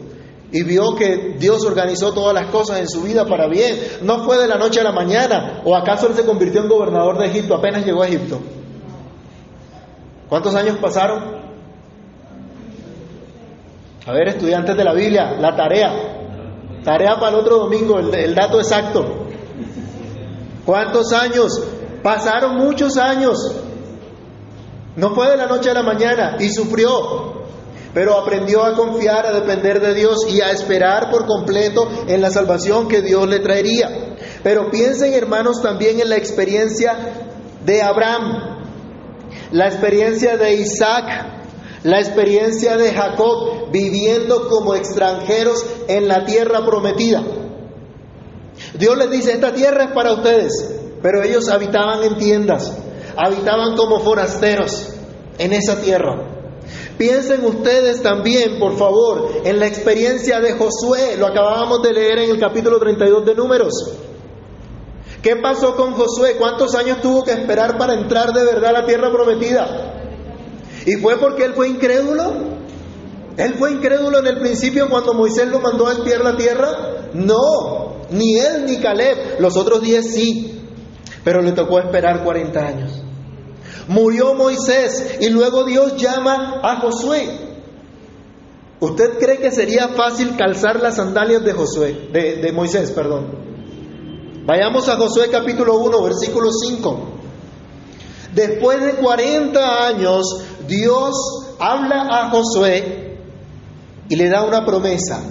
y 0.54 0.62
vio 0.62 0.94
que 0.94 1.34
Dios 1.36 1.64
organizó 1.64 2.14
todas 2.14 2.32
las 2.32 2.46
cosas 2.52 2.78
en 2.78 2.88
su 2.88 3.02
vida 3.02 3.26
para 3.26 3.48
bien. 3.48 3.76
No 4.02 4.22
fue 4.24 4.38
de 4.38 4.46
la 4.46 4.54
noche 4.56 4.78
a 4.78 4.84
la 4.84 4.92
mañana. 4.92 5.62
¿O 5.64 5.74
acaso 5.74 6.06
él 6.06 6.14
se 6.14 6.24
convirtió 6.24 6.62
en 6.62 6.68
gobernador 6.68 7.18
de 7.18 7.26
Egipto 7.26 7.56
apenas 7.56 7.84
llegó 7.84 8.04
a 8.04 8.06
Egipto? 8.06 8.38
¿Cuántos 10.28 10.54
años 10.54 10.78
pasaron? 10.80 11.24
A 14.06 14.12
ver, 14.12 14.28
estudiantes 14.28 14.76
de 14.76 14.84
la 14.84 14.94
Biblia, 14.94 15.32
la 15.40 15.56
tarea. 15.56 15.92
Tarea 16.84 17.16
para 17.18 17.30
el 17.30 17.34
otro 17.34 17.58
domingo, 17.58 17.98
el, 17.98 18.14
el 18.14 18.34
dato 18.36 18.60
exacto. 18.60 19.26
¿Cuántos 20.64 21.12
años? 21.12 21.50
Pasaron 22.00 22.58
muchos 22.58 22.96
años. 22.96 23.38
No 24.94 25.16
fue 25.16 25.30
de 25.30 25.36
la 25.36 25.46
noche 25.48 25.70
a 25.70 25.74
la 25.74 25.82
mañana 25.82 26.36
y 26.38 26.48
sufrió 26.50 27.33
pero 27.94 28.18
aprendió 28.18 28.64
a 28.64 28.74
confiar, 28.74 29.24
a 29.24 29.32
depender 29.32 29.80
de 29.80 29.94
Dios 29.94 30.26
y 30.28 30.40
a 30.40 30.50
esperar 30.50 31.10
por 31.10 31.26
completo 31.26 31.88
en 32.08 32.20
la 32.20 32.30
salvación 32.30 32.88
que 32.88 33.02
Dios 33.02 33.26
le 33.28 33.38
traería. 33.38 34.16
Pero 34.42 34.70
piensen 34.70 35.14
hermanos 35.14 35.62
también 35.62 36.00
en 36.00 36.08
la 36.08 36.16
experiencia 36.16 36.96
de 37.64 37.80
Abraham, 37.80 38.58
la 39.52 39.68
experiencia 39.68 40.36
de 40.36 40.54
Isaac, 40.54 41.04
la 41.84 42.00
experiencia 42.00 42.76
de 42.76 42.92
Jacob 42.92 43.70
viviendo 43.70 44.48
como 44.48 44.74
extranjeros 44.74 45.64
en 45.86 46.08
la 46.08 46.24
tierra 46.24 46.64
prometida. 46.66 47.22
Dios 48.76 48.96
les 48.98 49.10
dice, 49.10 49.32
esta 49.32 49.54
tierra 49.54 49.84
es 49.84 49.92
para 49.92 50.14
ustedes, 50.14 50.52
pero 51.00 51.22
ellos 51.22 51.48
habitaban 51.48 52.02
en 52.02 52.16
tiendas, 52.16 52.76
habitaban 53.16 53.76
como 53.76 54.00
forasteros 54.00 54.88
en 55.38 55.52
esa 55.52 55.80
tierra. 55.80 56.33
Piensen 56.98 57.44
ustedes 57.44 58.02
también, 58.02 58.58
por 58.58 58.76
favor, 58.76 59.42
en 59.44 59.58
la 59.58 59.66
experiencia 59.66 60.40
de 60.40 60.52
Josué, 60.52 61.16
lo 61.18 61.26
acabábamos 61.26 61.82
de 61.82 61.92
leer 61.92 62.18
en 62.20 62.30
el 62.30 62.38
capítulo 62.38 62.78
32 62.78 63.24
de 63.26 63.34
Números. 63.34 63.72
¿Qué 65.20 65.36
pasó 65.36 65.74
con 65.74 65.94
Josué? 65.94 66.36
¿Cuántos 66.38 66.74
años 66.74 67.00
tuvo 67.00 67.24
que 67.24 67.32
esperar 67.32 67.78
para 67.78 67.94
entrar 67.94 68.32
de 68.32 68.44
verdad 68.44 68.70
a 68.76 68.80
la 68.80 68.86
tierra 68.86 69.10
prometida? 69.10 69.94
¿Y 70.86 70.92
fue 70.96 71.16
porque 71.16 71.44
él 71.46 71.54
fue 71.54 71.68
incrédulo? 71.68 72.54
¿Él 73.36 73.54
fue 73.54 73.72
incrédulo 73.72 74.20
en 74.20 74.26
el 74.26 74.38
principio 74.38 74.88
cuando 74.88 75.14
Moisés 75.14 75.48
lo 75.48 75.58
mandó 75.58 75.88
a 75.88 75.94
espiar 75.94 76.20
la 76.20 76.36
tierra? 76.36 77.10
No, 77.14 78.02
ni 78.10 78.36
él 78.38 78.66
ni 78.66 78.78
Caleb, 78.78 79.40
los 79.40 79.56
otros 79.56 79.80
diez 79.80 80.12
sí, 80.14 80.60
pero 81.24 81.42
le 81.42 81.52
tocó 81.52 81.80
esperar 81.80 82.22
40 82.22 82.60
años. 82.60 83.03
Murió 83.88 84.34
Moisés 84.34 85.18
y 85.20 85.28
luego 85.30 85.64
Dios 85.64 85.96
llama 85.96 86.60
a 86.62 86.80
Josué. 86.80 87.44
¿Usted 88.80 89.18
cree 89.18 89.38
que 89.38 89.50
sería 89.50 89.88
fácil 89.88 90.36
calzar 90.36 90.80
las 90.80 90.96
sandalias 90.96 91.42
de 91.44 91.52
Josué, 91.52 92.08
de, 92.12 92.52
Moisés, 92.52 92.90
perdón? 92.90 93.26
Vayamos 94.44 94.88
a 94.88 94.96
Josué 94.96 95.28
capítulo 95.30 95.78
1, 95.78 96.02
versículo 96.02 96.50
5. 96.52 97.08
Después 98.34 98.84
de 98.84 98.94
40 98.94 99.86
años, 99.86 100.24
Dios 100.66 101.14
habla 101.58 102.08
a 102.10 102.30
Josué 102.30 103.18
y 104.08 104.16
le 104.16 104.28
da 104.28 104.42
una 104.42 104.66
promesa 104.66 105.22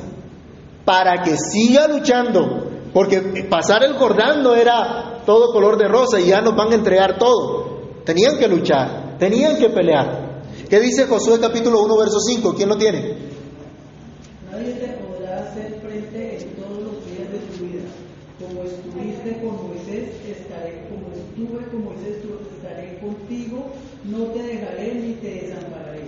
para 0.86 1.22
que 1.22 1.38
siga 1.38 1.88
luchando, 1.88 2.70
porque 2.94 3.46
pasar 3.50 3.84
el 3.84 3.94
Jordán 3.96 4.42
no 4.42 4.56
era 4.56 5.22
todo 5.26 5.54
color 5.54 5.78
de 5.78 5.88
rosa 5.88 6.20
y 6.20 6.28
ya 6.28 6.42
nos 6.42 6.56
van 6.56 6.72
a 6.72 6.76
entregar 6.76 7.18
todo. 7.18 7.63
Tenían 8.06 8.38
que 8.38 8.48
luchar, 8.48 9.18
tenían 9.18 9.58
que 9.58 9.70
pelear. 9.70 10.44
¿Qué 10.70 10.80
dice 10.80 11.06
Josué 11.06 11.40
capítulo 11.40 11.82
1, 11.84 11.98
verso 11.98 12.20
5? 12.20 12.54
¿Quién 12.56 12.70
lo 12.70 12.78
tiene? 12.78 13.16
Nadie 14.52 14.74
te 14.74 14.88
podrá 14.94 15.44
hacer 15.44 15.80
frente 15.82 16.38
en 16.42 16.50
todos 16.56 16.84
los 16.84 17.06
días 17.06 17.32
de 17.32 17.40
tu 17.40 17.64
vida. 17.64 17.84
Como 18.40 18.64
estuviste 18.64 19.42
con 19.42 19.68
Moisés, 19.68 20.10
estaré, 20.28 20.86
como 20.90 21.08
estuve 21.14 21.66
con 21.72 21.86
Moisés, 21.86 22.18
estaré 22.58 23.00
contigo, 23.00 23.72
no 24.04 24.26
te 24.26 24.44
dejaré 24.44 24.96
ni 24.96 25.14
te 25.14 25.46
desampararé. 25.46 26.04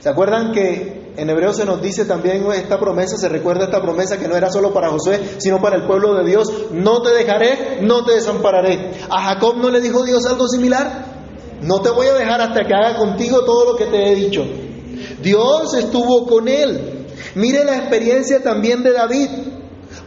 ¿Se 0.00 0.08
acuerdan 0.08 0.52
que 0.52 0.99
en 1.20 1.28
hebreo 1.28 1.52
se 1.52 1.66
nos 1.66 1.82
dice 1.82 2.06
también 2.06 2.50
esta 2.52 2.78
promesa, 2.78 3.18
se 3.18 3.28
recuerda 3.28 3.64
esta 3.64 3.82
promesa 3.82 4.18
que 4.18 4.26
no 4.26 4.36
era 4.36 4.50
solo 4.50 4.72
para 4.72 4.88
Josué, 4.88 5.20
sino 5.36 5.60
para 5.60 5.76
el 5.76 5.86
pueblo 5.86 6.14
de 6.14 6.24
Dios? 6.24 6.50
No 6.72 7.02
te 7.02 7.10
dejaré, 7.10 7.80
no 7.82 8.06
te 8.06 8.12
desampararé. 8.12 8.92
¿A 9.10 9.20
Jacob 9.24 9.56
no 9.58 9.68
le 9.68 9.82
dijo 9.82 10.02
Dios 10.02 10.24
algo 10.24 10.48
similar? 10.48 11.04
No 11.60 11.82
te 11.82 11.90
voy 11.90 12.06
a 12.06 12.14
dejar 12.14 12.40
hasta 12.40 12.64
que 12.64 12.74
haga 12.74 12.96
contigo 12.96 13.44
todo 13.44 13.72
lo 13.72 13.76
que 13.76 13.84
te 13.84 14.10
he 14.10 14.14
dicho. 14.14 14.46
Dios 15.20 15.74
estuvo 15.74 16.26
con 16.26 16.48
él. 16.48 17.06
Mire 17.34 17.64
la 17.64 17.76
experiencia 17.76 18.42
también 18.42 18.82
de 18.82 18.92
David. 18.92 19.28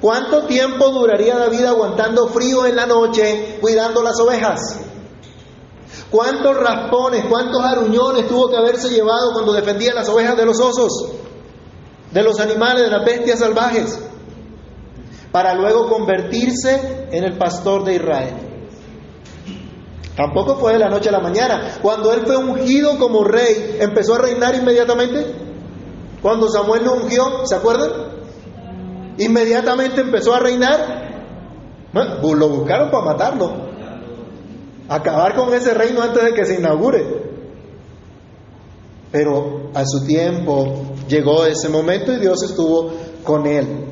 ¿Cuánto 0.01 0.48
tiempo 0.48 0.89
duraría 0.89 1.38
David 1.38 1.65
aguantando 1.65 2.27
frío 2.27 2.65
en 2.65 2.75
la 2.75 2.88
noche 2.88 3.60
cuidando 3.62 4.01
las 4.01 4.20
ovejas? 4.20 4.79
¿Cuántos 6.13 6.55
raspones, 6.55 7.25
cuántos 7.25 7.62
aruñones 7.62 8.27
tuvo 8.29 8.50
que 8.50 8.55
haberse 8.55 8.89
llevado 8.89 9.34
cuando 9.34 9.51
defendía 9.51 9.93
las 9.93 10.08
ovejas 10.08 10.38
de 10.38 10.46
los 10.46 10.60
osos, 10.62 11.12
de 12.12 12.24
los 12.24 12.39
animales, 12.39 12.84
de 12.84 12.91
las 12.91 13.03
bestias 13.03 13.39
salvajes? 13.39 14.00
para 15.34 15.55
luego 15.55 15.89
convertirse 15.89 17.08
en 17.12 17.24
el 17.24 17.39
pastor 17.39 17.84
de 17.84 17.96
Israel. 17.96 18.36
Tampoco 20.15 20.58
fue 20.58 20.74
de 20.74 20.79
la 20.79 20.89
noche 20.89 21.10
a 21.10 21.12
la 21.12 21.20
mañana. 21.20 21.79
Cuando 21.82 22.13
él 22.13 22.22
fue 22.24 22.38
ungido 22.38 23.00
como 23.00 23.24
rey, 23.24 23.77
empezó 23.79 24.13
a 24.13 24.20
reinar 24.20 24.53
inmediatamente. 24.53 25.25
Cuando 26.22 26.48
Samuel 26.50 26.84
lo 26.86 26.93
ungió, 26.93 27.48
¿se 27.48 27.55
acuerdan? 27.55 27.89
Inmediatamente 29.17 30.01
empezó 30.01 30.36
a 30.36 30.39
reinar. 30.39 31.01
Bueno, 31.91 32.36
lo 32.36 32.50
buscaron 32.50 32.91
para 32.91 33.05
matarlo. 33.05 33.73
Acabar 34.94 35.34
con 35.34 35.52
ese 35.56 35.74
reino 35.74 36.04
antes 36.04 36.24
de 36.24 36.34
que 36.36 36.46
se 36.46 36.60
inaugure. 36.60 37.04
Pero 39.12 39.72
a 39.74 39.84
su 39.88 40.06
tiempo 40.06 40.94
llegó 41.08 41.48
ese 41.48 41.68
momento 41.68 42.14
y 42.14 42.20
Dios 42.20 42.44
estuvo 42.44 42.94
con 43.24 43.48
él. 43.48 43.86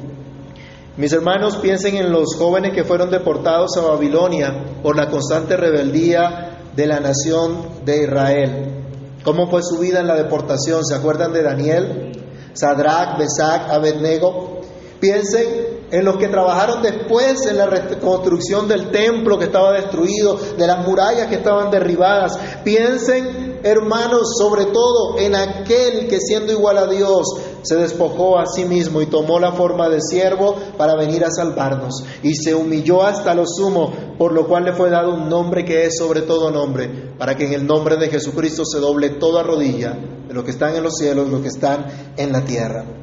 Mis 0.97 1.11
hermanos, 1.11 1.57
piensen 1.57 1.95
en 1.95 2.11
los 2.11 2.35
jóvenes 2.37 2.73
que 2.75 2.83
fueron 2.83 3.09
deportados 3.09 3.75
a 3.77 3.81
Babilonia 3.81 4.63
por 4.83 4.95
la 4.95 5.09
constante 5.09 5.57
rebeldía 5.57 6.59
de 6.75 6.85
la 6.85 6.99
nación 6.99 7.83
de 7.83 8.03
Israel. 8.03 8.83
¿Cómo 9.23 9.49
fue 9.49 9.63
su 9.63 9.79
vida 9.79 10.01
en 10.01 10.07
la 10.07 10.15
deportación? 10.15 10.85
¿Se 10.85 10.93
acuerdan 10.93 11.33
de 11.33 11.41
Daniel? 11.41 12.11
Sadrach, 12.53 13.17
Besach, 13.17 13.71
Abednego. 13.71 14.61
Piensen 14.99 15.80
en 15.91 16.05
los 16.05 16.17
que 16.17 16.29
trabajaron 16.29 16.81
después 16.81 17.45
en 17.47 17.57
la 17.57 17.65
reconstrucción 17.65 18.67
del 18.67 18.91
templo 18.91 19.37
que 19.37 19.45
estaba 19.45 19.73
destruido, 19.73 20.37
de 20.57 20.67
las 20.67 20.85
murallas 20.85 21.27
que 21.27 21.35
estaban 21.35 21.69
derribadas. 21.69 22.37
Piensen, 22.63 23.59
hermanos, 23.63 24.35
sobre 24.37 24.65
todo 24.65 25.17
en 25.19 25.35
aquel 25.35 26.07
que 26.07 26.19
siendo 26.19 26.53
igual 26.53 26.77
a 26.77 26.87
Dios 26.87 27.27
se 27.63 27.75
despojó 27.75 28.39
a 28.39 28.45
sí 28.47 28.65
mismo 28.65 29.01
y 29.01 29.05
tomó 29.05 29.39
la 29.39 29.51
forma 29.51 29.89
de 29.89 30.01
siervo 30.01 30.55
para 30.77 30.95
venir 30.95 31.23
a 31.23 31.31
salvarnos 31.31 32.03
y 32.23 32.33
se 32.35 32.55
humilló 32.55 33.03
hasta 33.03 33.35
lo 33.35 33.45
sumo, 33.45 33.91
por 34.17 34.33
lo 34.33 34.47
cual 34.47 34.65
le 34.65 34.73
fue 34.73 34.89
dado 34.89 35.13
un 35.13 35.29
nombre 35.29 35.65
que 35.65 35.85
es 35.85 35.97
sobre 35.97 36.21
todo 36.21 36.51
nombre, 36.51 37.13
para 37.17 37.35
que 37.35 37.45
en 37.45 37.53
el 37.53 37.67
nombre 37.67 37.97
de 37.97 38.09
Jesucristo 38.09 38.63
se 38.65 38.79
doble 38.79 39.11
toda 39.11 39.43
rodilla 39.43 39.97
de 40.27 40.33
los 40.33 40.43
que 40.43 40.51
están 40.51 40.75
en 40.75 40.83
los 40.83 40.95
cielos, 40.95 41.29
los 41.29 41.41
que 41.41 41.49
están 41.49 41.85
en 42.17 42.31
la 42.31 42.43
tierra. 42.45 43.00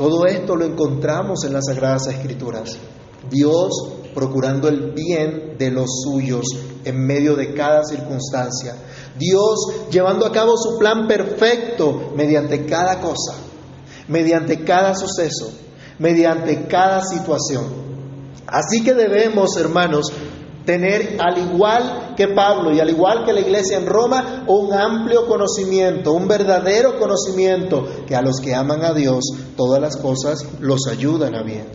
Todo 0.00 0.24
esto 0.24 0.56
lo 0.56 0.64
encontramos 0.64 1.44
en 1.44 1.52
las 1.52 1.66
Sagradas 1.66 2.06
Escrituras. 2.06 2.78
Dios 3.28 3.68
procurando 4.14 4.66
el 4.66 4.92
bien 4.92 5.58
de 5.58 5.70
los 5.70 5.90
suyos 6.02 6.46
en 6.86 7.06
medio 7.06 7.36
de 7.36 7.52
cada 7.52 7.84
circunstancia. 7.84 8.76
Dios 9.18 9.90
llevando 9.90 10.24
a 10.24 10.32
cabo 10.32 10.56
su 10.56 10.78
plan 10.78 11.06
perfecto 11.06 12.12
mediante 12.16 12.64
cada 12.64 12.98
cosa, 12.98 13.34
mediante 14.08 14.64
cada 14.64 14.94
suceso, 14.94 15.52
mediante 15.98 16.66
cada 16.66 17.02
situación. 17.04 17.66
Así 18.46 18.82
que 18.82 18.94
debemos, 18.94 19.54
hermanos, 19.58 20.10
tener, 20.64 21.16
al 21.18 21.38
igual 21.38 22.14
que 22.16 22.28
Pablo 22.28 22.72
y 22.72 22.80
al 22.80 22.90
igual 22.90 23.24
que 23.24 23.32
la 23.32 23.40
iglesia 23.40 23.78
en 23.78 23.86
Roma, 23.86 24.44
un 24.46 24.72
amplio 24.72 25.26
conocimiento, 25.26 26.12
un 26.12 26.28
verdadero 26.28 26.98
conocimiento, 26.98 27.86
que 28.06 28.14
a 28.14 28.22
los 28.22 28.40
que 28.40 28.54
aman 28.54 28.84
a 28.84 28.92
Dios 28.92 29.24
todas 29.56 29.80
las 29.80 29.96
cosas 29.96 30.44
los 30.60 30.86
ayudan 30.86 31.34
a 31.34 31.42
bien. 31.42 31.66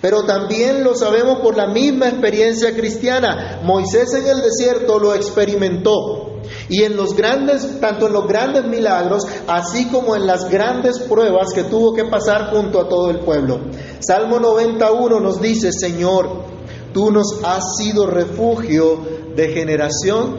Pero 0.00 0.24
también 0.24 0.84
lo 0.84 0.94
sabemos 0.94 1.38
por 1.38 1.56
la 1.56 1.66
misma 1.66 2.08
experiencia 2.08 2.74
cristiana. 2.74 3.60
Moisés 3.62 4.12
en 4.14 4.26
el 4.26 4.42
desierto 4.42 4.98
lo 4.98 5.14
experimentó. 5.14 6.30
Y 6.68 6.82
en 6.82 6.94
los 6.94 7.16
grandes, 7.16 7.80
tanto 7.80 8.06
en 8.06 8.12
los 8.12 8.28
grandes 8.28 8.66
milagros, 8.66 9.24
así 9.48 9.88
como 9.88 10.14
en 10.14 10.26
las 10.26 10.50
grandes 10.50 10.98
pruebas 10.98 11.54
que 11.54 11.64
tuvo 11.64 11.94
que 11.94 12.04
pasar 12.04 12.50
junto 12.50 12.80
a 12.80 12.88
todo 12.88 13.10
el 13.10 13.20
pueblo. 13.20 13.60
Salmo 14.00 14.38
91 14.38 15.20
nos 15.20 15.40
dice, 15.40 15.72
Señor, 15.72 16.53
Tú 16.94 17.10
nos 17.10 17.40
has 17.42 17.76
sido 17.76 18.06
refugio 18.06 19.00
de 19.34 19.48
generación 19.48 20.36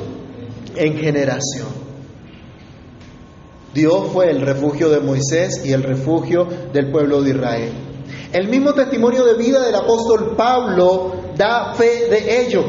en 0.75 0.97
generación. 0.97 1.67
Dios 3.73 4.07
fue 4.13 4.31
el 4.31 4.39
refugio 4.39 4.89
de 4.89 5.01
Moisés 5.01 5.65
y 5.65 5.73
el 5.73 5.83
refugio 5.83 6.47
del 6.71 6.91
pueblo 6.93 7.21
de 7.21 7.31
Israel. 7.31 7.73
El 8.31 8.47
mismo 8.47 8.73
testimonio 8.73 9.25
de 9.25 9.33
vida 9.33 9.65
del 9.65 9.75
apóstol 9.75 10.33
Pablo 10.37 11.15
da 11.35 11.73
fe 11.73 12.07
de 12.09 12.45
ello. 12.45 12.63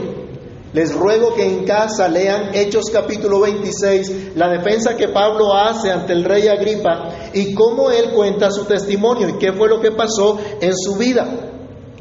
Les 0.73 0.93
ruego 0.93 1.33
que 1.35 1.47
en 1.47 1.65
casa 1.65 2.09
lean 2.09 2.55
Hechos 2.55 2.87
capítulo 2.93 3.39
26, 3.41 4.35
la 4.35 4.49
defensa 4.49 4.97
que 4.97 5.09
Pablo 5.09 5.55
hace 5.55 5.93
ante 5.93 6.13
el 6.13 6.25
rey 6.25 6.49
Agripa 6.49 7.31
y 7.33 7.55
cómo 7.55 7.93
él 7.93 8.11
cuenta 8.11 8.51
su 8.51 8.65
testimonio 8.65 9.29
y 9.29 9.39
qué 9.39 9.53
fue 9.53 9.69
lo 9.69 9.81
que 9.81 9.93
pasó 9.93 10.41
en 10.61 10.77
su 10.77 10.97
vida. 10.97 11.53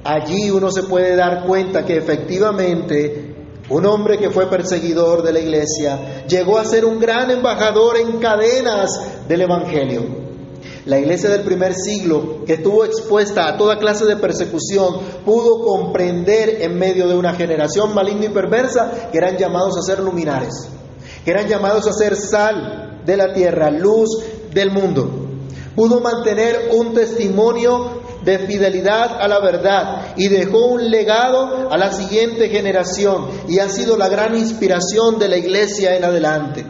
Allí 0.06 0.52
uno 0.52 0.70
se 0.70 0.84
puede 0.84 1.16
dar 1.16 1.48
cuenta 1.48 1.84
que 1.84 1.98
efectivamente 1.98 3.34
un 3.70 3.88
hombre 3.88 4.20
que 4.20 4.30
fue 4.30 4.48
perseguidor 4.48 5.24
de 5.24 5.34
la 5.34 5.40
iglesia 5.40 6.26
llegó 6.28 6.60
a 6.60 6.64
ser 6.64 6.86
un 6.86 7.00
gran 7.00 7.32
embajador 7.32 7.98
en 7.98 8.20
cadenas 8.20 9.28
del 9.28 9.42
Evangelio. 9.42 10.04
La 10.86 11.00
iglesia 11.00 11.32
del 11.32 11.42
primer 11.42 11.74
siglo, 11.74 12.46
que 12.46 12.54
estuvo 12.54 12.86
expuesta 12.86 13.48
a 13.48 13.58
toda 13.58 13.80
clase 13.80 14.06
de 14.06 14.18
persecución, 14.18 15.00
pudo 15.26 15.62
comprender 15.62 16.62
en 16.62 16.78
medio 16.78 17.08
de 17.08 17.16
una 17.16 17.34
generación 17.34 17.96
maligna 17.96 18.26
y 18.26 18.30
perversa 18.30 19.10
que 19.12 19.18
eran 19.18 19.38
llamados 19.38 19.76
a 19.76 19.82
ser 19.82 20.02
luminares, 20.02 20.70
que 21.24 21.32
eran 21.32 21.48
llamados 21.48 21.88
a 21.88 21.94
ser 21.94 22.16
sal 22.16 23.02
de 23.04 23.18
la 23.18 23.34
tierra, 23.34 23.72
luz 23.72 24.10
del 24.54 24.70
mundo. 24.70 25.10
Pudo 25.76 26.00
mantener 26.00 26.70
un 26.78 26.94
testimonio 26.94 28.05
de 28.26 28.40
fidelidad 28.40 29.22
a 29.22 29.28
la 29.28 29.40
verdad 29.40 30.16
y 30.18 30.28
dejó 30.28 30.66
un 30.66 30.90
legado 30.90 31.70
a 31.72 31.78
la 31.78 31.94
siguiente 31.94 32.50
generación 32.50 33.30
y 33.48 33.60
ha 33.60 33.70
sido 33.70 33.98
la 33.98 34.10
gran 34.10 34.36
inspiración 34.36 35.20
de 35.20 35.30
la 35.30 35.38
iglesia 35.38 35.96
en 35.96 36.04
adelante. 36.04 36.66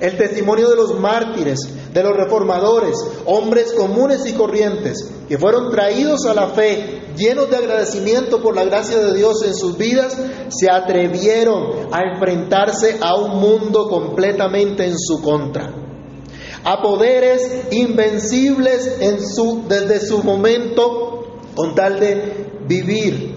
El 0.00 0.16
testimonio 0.16 0.70
de 0.70 0.76
los 0.76 0.98
mártires, 0.98 1.58
de 1.92 2.02
los 2.02 2.16
reformadores, 2.16 2.96
hombres 3.26 3.72
comunes 3.72 4.24
y 4.26 4.32
corrientes, 4.32 5.10
que 5.28 5.38
fueron 5.38 5.70
traídos 5.70 6.24
a 6.24 6.34
la 6.34 6.48
fe, 6.48 7.02
llenos 7.16 7.50
de 7.50 7.56
agradecimiento 7.56 8.40
por 8.40 8.54
la 8.54 8.64
gracia 8.64 8.98
de 8.98 9.14
Dios 9.14 9.42
en 9.44 9.54
sus 9.54 9.76
vidas, 9.76 10.16
se 10.48 10.70
atrevieron 10.70 11.88
a 11.92 12.12
enfrentarse 12.14 12.98
a 13.00 13.16
un 13.16 13.40
mundo 13.40 13.88
completamente 13.88 14.84
en 14.84 14.98
su 14.98 15.20
contra 15.20 15.87
a 16.64 16.82
poderes 16.82 17.66
invencibles 17.70 18.96
en 19.00 19.26
su, 19.26 19.64
desde 19.68 20.00
su 20.00 20.22
momento 20.22 21.40
con 21.54 21.74
tal 21.74 21.98
de 22.00 22.46
vivir 22.66 23.34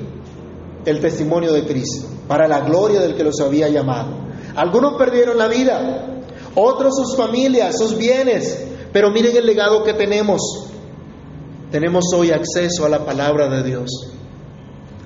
el 0.86 1.00
testimonio 1.00 1.54
de 1.54 1.66
Cristo 1.66 2.08
para 2.28 2.48
la 2.48 2.62
gloria 2.62 3.02
del 3.02 3.16
que 3.16 3.24
los 3.24 3.40
había 3.40 3.70
llamado. 3.70 4.10
Algunos 4.56 4.96
perdieron 4.98 5.38
la 5.38 5.48
vida, 5.48 6.24
otros 6.56 6.96
sus 6.96 7.16
familias, 7.16 7.78
sus 7.78 7.98
bienes, 7.98 8.68
pero 8.92 9.12
miren 9.12 9.36
el 9.38 9.46
legado 9.46 9.84
que 9.84 9.94
tenemos. 9.94 10.42
Tenemos 11.72 12.06
hoy 12.14 12.32
acceso 12.32 12.86
a 12.86 12.90
la 12.90 13.06
palabra 13.06 13.48
de 13.48 13.64
Dios, 13.64 13.90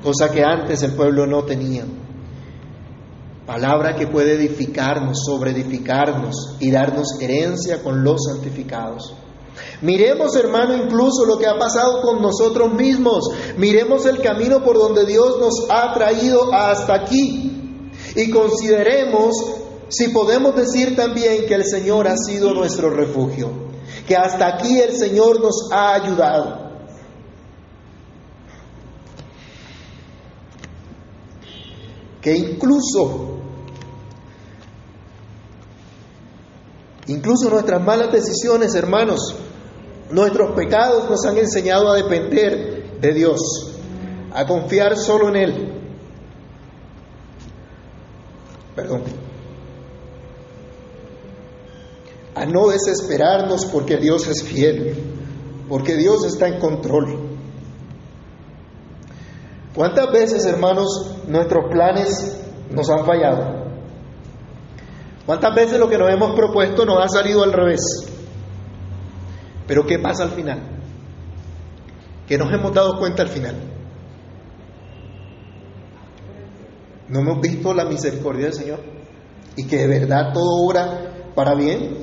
cosa 0.04 0.32
que 0.32 0.44
antes 0.44 0.82
el 0.84 0.94
pueblo 0.94 1.28
no 1.28 1.44
tenía. 1.44 1.86
Palabra 3.46 3.96
que 3.96 4.08
puede 4.08 4.34
edificarnos, 4.34 5.24
sobre 5.24 5.52
edificarnos 5.52 6.56
y 6.60 6.72
darnos 6.72 7.22
herencia 7.22 7.84
con 7.84 8.04
los 8.04 8.24
santificados. 8.26 9.14
Miremos, 9.82 10.36
hermano, 10.36 10.76
incluso 10.76 11.26
lo 11.26 11.38
que 11.38 11.46
ha 11.46 11.58
pasado 11.58 12.02
con 12.02 12.22
nosotros 12.22 12.74
mismos. 12.74 13.30
Miremos 13.58 14.06
el 14.08 14.20
camino 14.22 14.64
por 14.64 14.78
donde 14.78 15.06
Dios 15.06 15.38
nos 15.40 15.68
ha 15.70 15.94
traído 15.94 16.52
hasta 16.54 16.96
aquí. 16.96 17.92
Y 18.16 18.32
consideremos 18.32 19.36
si 19.90 20.08
podemos 20.08 20.56
decir 20.56 20.96
también 20.96 21.46
que 21.46 21.54
el 21.54 21.66
Señor 21.66 22.08
ha 22.08 22.18
sido 22.18 22.54
nuestro 22.54 22.90
refugio. 22.90 23.52
Que 24.08 24.16
hasta 24.16 24.48
aquí 24.48 24.80
el 24.80 24.96
Señor 24.96 25.40
nos 25.40 25.70
ha 25.72 25.94
ayudado. 25.94 26.66
Que 32.22 32.36
incluso 32.36 33.35
Incluso 37.08 37.50
nuestras 37.50 37.82
malas 37.84 38.12
decisiones, 38.12 38.74
hermanos, 38.74 39.36
nuestros 40.10 40.56
pecados 40.56 41.10
nos 41.10 41.26
han 41.26 41.38
enseñado 41.38 41.92
a 41.92 41.96
depender 41.96 43.00
de 43.00 43.14
Dios, 43.14 43.40
a 44.34 44.46
confiar 44.48 44.98
solo 44.98 45.30
en 45.30 45.36
Él. 45.36 45.74
Perdón. 48.76 49.04
A 52.34 52.46
no 52.46 52.68
desesperarnos 52.68 53.66
porque 53.68 53.98
Dios 53.98 54.28
es 54.28 54.44
fiel, 54.44 54.98
porque 55.70 55.96
Dios 55.96 56.26
está 56.26 56.48
en 56.48 56.60
control. 56.60 57.20
¿Cuántas 59.74 60.12
veces, 60.12 60.46
hermanos, 60.46 61.18
nuestros 61.28 61.70
planes 61.72 62.38
nos 62.72 62.90
han 62.90 63.06
fallado? 63.06 63.55
¿Cuántas 65.26 65.56
veces 65.56 65.80
lo 65.80 65.90
que 65.90 65.98
nos 65.98 66.12
hemos 66.12 66.36
propuesto 66.36 66.86
nos 66.86 67.04
ha 67.04 67.10
salido 67.10 67.44
al 67.44 67.52
revés? 67.52 67.82
Pero 69.68 69.86
¿qué 69.86 69.98
pasa 69.98 70.24
al 70.24 70.32
final? 70.32 70.60
Que 72.28 72.38
nos 72.38 72.54
hemos 72.54 72.74
dado 72.74 73.00
cuenta 73.00 73.24
al 73.24 73.30
final. 73.30 73.56
¿No 77.08 77.20
hemos 77.20 77.42
visto 77.42 77.74
la 77.74 77.86
misericordia 77.86 78.46
del 78.46 78.54
Señor? 78.54 78.80
Y 79.56 79.66
que 79.68 79.78
de 79.78 79.88
verdad 79.88 80.34
todo 80.34 80.64
obra 80.64 81.32
para 81.34 81.56
bien. 81.56 81.98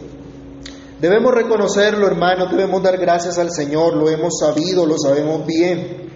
Debemos 1.01 1.35
reconocerlo, 1.35 2.07
hermanos, 2.07 2.51
debemos 2.51 2.83
dar 2.83 2.97
gracias 2.97 3.37
al 3.39 3.51
Señor, 3.51 3.97
lo 3.97 4.09
hemos 4.09 4.39
sabido, 4.39 4.87
lo 4.87 4.97
sabemos 4.99 5.45
bien. 5.47 6.11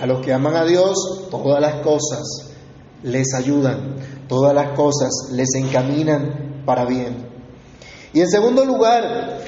A 0.00 0.06
los 0.06 0.24
que 0.24 0.32
aman 0.32 0.56
a 0.56 0.64
Dios, 0.64 1.28
todas 1.30 1.60
las 1.60 1.82
cosas 1.82 2.54
les 3.02 3.34
ayudan, 3.34 3.96
todas 4.28 4.54
las 4.54 4.76
cosas 4.76 5.10
les 5.32 5.54
encaminan 5.54 6.62
para 6.64 6.84
bien. 6.84 7.28
Y 8.12 8.20
en 8.20 8.28
segundo 8.28 8.64
lugar, 8.64 9.38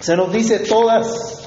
se 0.00 0.16
nos 0.16 0.32
dice 0.32 0.60
todas, 0.60 1.42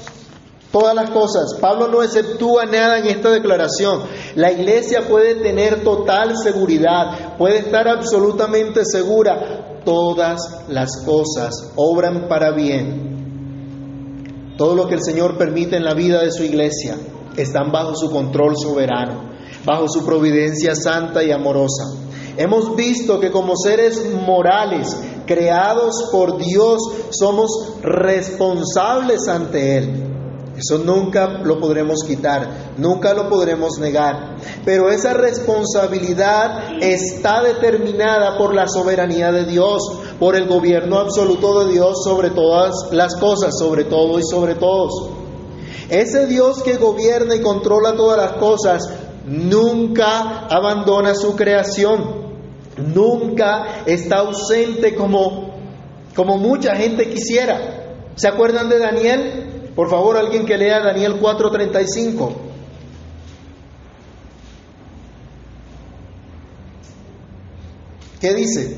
todas 0.72 0.96
las 0.96 1.10
cosas. 1.10 1.56
Pablo 1.60 1.88
no 1.88 2.04
exceptúa 2.04 2.66
nada 2.66 3.00
en 3.00 3.08
esta 3.08 3.32
declaración. 3.32 4.04
La 4.36 4.52
iglesia 4.52 5.08
puede 5.08 5.36
tener 5.36 5.84
total 5.84 6.38
seguridad, 6.38 7.38
puede 7.38 7.60
estar 7.60 7.88
absolutamente 7.88 8.86
segura. 8.86 9.82
Todas 9.84 10.40
las 10.70 11.04
cosas 11.06 11.72
obran 11.76 12.28
para 12.30 12.52
bien. 12.52 14.54
Todo 14.58 14.76
lo 14.76 14.88
que 14.88 14.96
el 14.96 15.04
Señor 15.04 15.38
permite 15.38 15.76
en 15.76 15.84
la 15.84 15.94
vida 15.94 16.22
de 16.22 16.32
su 16.32 16.44
iglesia 16.44 16.96
están 17.36 17.72
bajo 17.72 17.96
su 17.96 18.12
control 18.12 18.56
soberano, 18.56 19.32
bajo 19.66 19.90
su 19.90 20.06
providencia 20.06 20.76
santa 20.76 21.24
y 21.24 21.32
amorosa. 21.32 22.03
Hemos 22.38 22.76
visto 22.76 23.20
que 23.20 23.32
como 23.32 23.56
seres 23.56 24.04
morales, 24.26 24.98
creados 25.26 26.10
por 26.12 26.38
Dios, 26.38 26.80
somos 27.12 27.78
responsables 27.82 29.28
ante 29.28 29.78
Él. 29.78 30.14
Eso 30.58 30.78
nunca 30.78 31.28
lo 31.44 31.60
podremos 31.60 32.04
quitar, 32.08 32.74
nunca 32.78 33.14
lo 33.14 33.28
podremos 33.28 33.80
negar. 33.80 34.36
Pero 34.64 34.90
esa 34.90 35.14
responsabilidad 35.14 36.78
está 36.80 37.42
determinada 37.42 38.38
por 38.38 38.54
la 38.54 38.68
soberanía 38.68 39.32
de 39.32 39.46
Dios, 39.46 39.82
por 40.20 40.36
el 40.36 40.48
gobierno 40.48 41.00
absoluto 41.00 41.66
de 41.66 41.74
Dios 41.74 42.04
sobre 42.04 42.30
todas 42.30 42.74
las 42.92 43.16
cosas, 43.16 43.58
sobre 43.58 43.86
todo 43.86 44.20
y 44.20 44.24
sobre 44.24 44.54
todos. 44.56 45.10
Ese 45.90 46.28
Dios 46.28 46.62
que 46.62 46.78
gobierna 46.78 47.36
y 47.36 47.42
controla 47.42 47.96
todas 47.96 48.18
las 48.18 48.34
cosas 48.34 48.84
nunca 49.26 50.48
abandona 50.50 51.16
su 51.16 51.36
creación, 51.36 52.23
nunca 52.78 53.84
está 53.86 54.18
ausente 54.20 54.96
como, 54.96 55.56
como 56.16 56.38
mucha 56.38 56.76
gente 56.76 57.10
quisiera. 57.10 57.84
¿Se 58.16 58.28
acuerdan 58.28 58.70
de 58.70 58.80
Daniel? 58.80 59.72
Por 59.76 59.90
favor, 59.90 60.18
alguien 60.18 60.46
que 60.46 60.58
lea 60.58 60.80
Daniel 60.80 61.20
4:35. 61.20 62.34
¿Qué 68.22 68.34
dice? 68.34 68.78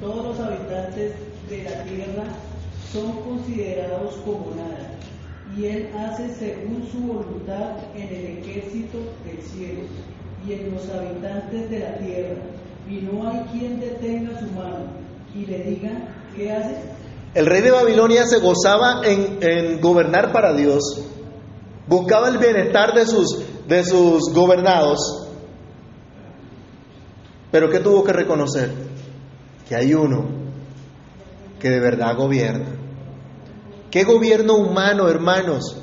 Todos 0.00 0.26
los 0.26 0.38
habitantes 0.38 1.14
de 1.48 1.62
la 1.64 1.82
tierra 1.82 2.24
son 2.92 3.12
considerados 3.22 4.14
como 4.24 4.54
nada, 4.54 4.92
y 5.56 5.64
Él 5.64 5.90
hace 5.96 6.28
según 6.34 6.86
su 6.90 6.98
voluntad 7.00 7.76
en 7.94 8.08
el 8.08 8.38
ejército 8.38 8.98
del 9.24 9.42
cielo 9.42 9.82
y 10.46 10.52
en 10.52 10.74
los 10.74 10.88
habitantes 10.90 11.70
de 11.70 11.78
la 11.78 11.96
tierra 11.98 12.42
y 12.88 12.96
no 12.96 13.28
hay 13.28 13.40
quien 13.52 13.80
detenga 13.80 14.38
su 14.38 14.46
mano 14.52 14.86
y 15.34 15.46
le 15.46 15.58
diga, 15.64 15.90
¿qué 16.36 16.52
hace? 16.52 16.76
El 17.34 17.46
rey 17.46 17.60
de 17.60 17.70
Babilonia 17.70 18.26
se 18.26 18.38
gozaba 18.38 19.02
en, 19.04 19.80
gobernar 19.80 20.32
para 20.32 20.54
Dios, 20.54 21.04
buscaba 21.86 22.28
el 22.28 22.38
bienestar 22.38 22.94
de 22.94 23.06
sus, 23.06 23.42
de 23.66 23.84
sus 23.84 24.32
gobernados, 24.32 25.28
pero 27.50 27.68
¿qué 27.70 27.80
tuvo 27.80 28.04
que 28.04 28.12
reconocer? 28.12 28.72
Que 29.68 29.76
hay 29.76 29.94
uno 29.94 30.26
que 31.58 31.70
de 31.70 31.80
verdad 31.80 32.16
gobierna. 32.16 32.75
¿Qué 33.96 34.04
gobierno 34.04 34.56
humano, 34.58 35.08
hermanos? 35.08 35.74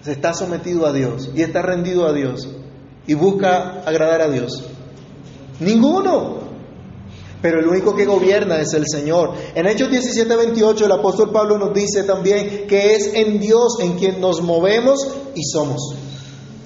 Se 0.00 0.12
está 0.12 0.32
sometido 0.32 0.86
a 0.86 0.92
Dios 0.92 1.30
y 1.34 1.42
está 1.42 1.60
rendido 1.60 2.06
a 2.06 2.12
Dios 2.12 2.48
y 3.04 3.14
busca 3.14 3.82
agradar 3.84 4.22
a 4.22 4.28
Dios. 4.28 4.62
Ninguno. 5.58 6.38
Pero 7.42 7.58
el 7.58 7.66
único 7.66 7.96
que 7.96 8.04
gobierna 8.04 8.60
es 8.60 8.74
el 8.74 8.84
Señor. 8.86 9.32
En 9.56 9.66
Hechos 9.66 9.90
17, 9.90 10.36
28 10.36 10.84
el 10.84 10.92
apóstol 10.92 11.32
Pablo 11.32 11.58
nos 11.58 11.74
dice 11.74 12.04
también 12.04 12.68
que 12.68 12.94
es 12.94 13.12
en 13.12 13.40
Dios 13.40 13.78
en 13.80 13.98
quien 13.98 14.20
nos 14.20 14.40
movemos 14.40 15.00
y 15.34 15.42
somos. 15.42 15.96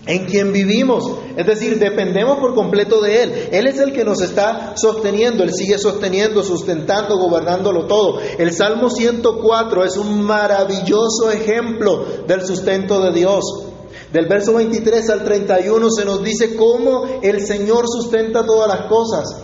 En 0.08 0.24
quien 0.24 0.54
vivimos. 0.54 1.04
Es 1.36 1.46
decir, 1.46 1.78
dependemos 1.78 2.38
por 2.38 2.54
completo 2.54 3.02
de 3.02 3.22
Él. 3.22 3.48
Él 3.52 3.66
es 3.66 3.78
el 3.78 3.92
que 3.92 4.04
nos 4.04 4.22
está 4.22 4.72
sosteniendo. 4.74 5.44
Él 5.44 5.52
sigue 5.52 5.78
sosteniendo, 5.78 6.42
sustentando, 6.42 7.18
gobernándolo 7.18 7.84
todo. 7.84 8.18
El 8.38 8.54
Salmo 8.54 8.88
104 8.88 9.84
es 9.84 9.98
un 9.98 10.22
maravilloso 10.22 11.30
ejemplo 11.30 12.06
del 12.26 12.46
sustento 12.46 13.02
de 13.02 13.12
Dios. 13.12 13.44
Del 14.10 14.26
verso 14.26 14.54
23 14.54 15.10
al 15.10 15.24
31 15.24 15.90
se 15.90 16.06
nos 16.06 16.24
dice 16.24 16.56
cómo 16.56 17.04
el 17.22 17.46
Señor 17.46 17.84
sustenta 17.86 18.46
todas 18.46 18.66
las 18.66 18.88
cosas. 18.88 19.42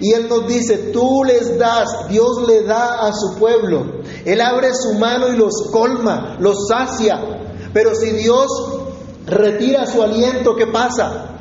Y 0.00 0.12
Él 0.12 0.28
nos 0.28 0.46
dice, 0.46 0.90
tú 0.92 1.24
les 1.24 1.58
das, 1.58 2.08
Dios 2.10 2.46
le 2.46 2.64
da 2.64 3.06
a 3.06 3.12
su 3.14 3.38
pueblo. 3.38 4.02
Él 4.26 4.42
abre 4.42 4.74
su 4.74 4.98
mano 4.98 5.32
y 5.32 5.36
los 5.38 5.70
colma, 5.72 6.36
los 6.40 6.68
sacia. 6.68 7.40
Pero 7.72 7.94
si 7.94 8.10
Dios 8.10 8.48
retira 9.26 9.86
su 9.86 10.02
aliento, 10.02 10.54
¿qué 10.56 10.66
pasa? 10.66 11.36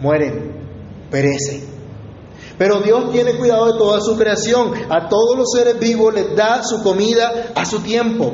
Mueren, 0.00 0.52
perecen. 1.10 1.76
Pero 2.58 2.80
Dios 2.80 3.12
tiene 3.12 3.36
cuidado 3.36 3.72
de 3.72 3.78
toda 3.78 4.00
su 4.00 4.16
creación. 4.16 4.72
A 4.88 5.08
todos 5.08 5.36
los 5.36 5.50
seres 5.52 5.78
vivos 5.78 6.14
les 6.14 6.34
da 6.34 6.62
su 6.62 6.82
comida 6.82 7.52
a 7.54 7.64
su 7.64 7.80
tiempo. 7.80 8.32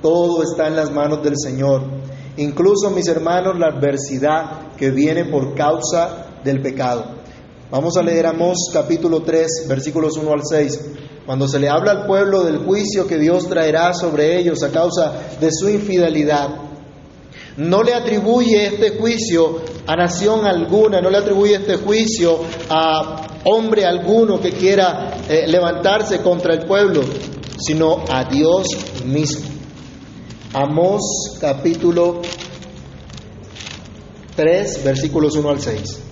Todo 0.00 0.42
está 0.42 0.66
en 0.66 0.76
las 0.76 0.90
manos 0.90 1.22
del 1.22 1.34
Señor. 1.36 1.82
Incluso, 2.38 2.90
mis 2.90 3.06
hermanos, 3.08 3.58
la 3.58 3.66
adversidad 3.66 4.74
que 4.76 4.90
viene 4.90 5.26
por 5.26 5.54
causa 5.54 6.26
del 6.42 6.62
pecado. 6.62 7.04
Vamos 7.70 7.96
a 7.96 8.02
leer 8.02 8.26
Amós 8.26 8.70
capítulo 8.72 9.22
3, 9.22 9.66
versículos 9.68 10.16
1 10.16 10.32
al 10.32 10.40
6. 10.42 10.80
Cuando 11.26 11.46
se 11.46 11.58
le 11.58 11.68
habla 11.68 11.92
al 11.92 12.06
pueblo 12.06 12.42
del 12.42 12.64
juicio 12.64 13.06
que 13.06 13.18
Dios 13.18 13.46
traerá 13.46 13.92
sobre 13.92 14.38
ellos 14.38 14.62
a 14.62 14.70
causa 14.70 15.12
de 15.38 15.50
su 15.52 15.68
infidelidad, 15.68 16.69
no 17.60 17.82
le 17.82 17.92
atribuye 17.92 18.66
este 18.66 18.96
juicio 18.98 19.60
a 19.86 19.94
nación 19.94 20.46
alguna, 20.46 21.02
no 21.02 21.10
le 21.10 21.18
atribuye 21.18 21.56
este 21.56 21.76
juicio 21.76 22.40
a 22.70 23.40
hombre 23.44 23.84
alguno 23.84 24.40
que 24.40 24.52
quiera 24.52 25.18
eh, 25.28 25.46
levantarse 25.46 26.22
contra 26.22 26.54
el 26.54 26.64
pueblo, 26.64 27.02
sino 27.58 28.02
a 28.08 28.24
Dios 28.24 28.66
mismo. 29.04 29.46
Amós 30.54 31.36
capítulo 31.38 32.22
3, 34.36 34.82
versículos 34.82 35.36
1 35.36 35.50
al 35.50 35.60
6. 35.60 36.09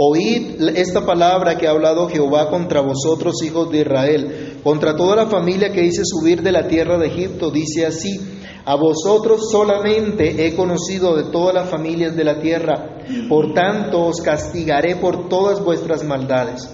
Oíd 0.00 0.60
esta 0.76 1.04
palabra 1.04 1.58
que 1.58 1.66
ha 1.66 1.72
hablado 1.72 2.08
Jehová 2.08 2.50
contra 2.50 2.80
vosotros, 2.80 3.42
hijos 3.44 3.68
de 3.72 3.80
Israel, 3.80 4.60
contra 4.62 4.94
toda 4.94 5.16
la 5.16 5.26
familia 5.26 5.72
que 5.72 5.84
hice 5.84 6.02
subir 6.04 6.40
de 6.40 6.52
la 6.52 6.68
tierra 6.68 6.98
de 6.98 7.08
Egipto, 7.08 7.50
dice 7.50 7.84
así, 7.84 8.16
a 8.64 8.76
vosotros 8.76 9.50
solamente 9.50 10.46
he 10.46 10.54
conocido 10.54 11.16
de 11.16 11.32
todas 11.32 11.52
las 11.52 11.68
familias 11.68 12.14
de 12.14 12.22
la 12.22 12.40
tierra, 12.40 12.98
por 13.28 13.54
tanto 13.54 14.04
os 14.06 14.20
castigaré 14.20 14.94
por 14.94 15.28
todas 15.28 15.64
vuestras 15.64 16.04
maldades. 16.04 16.70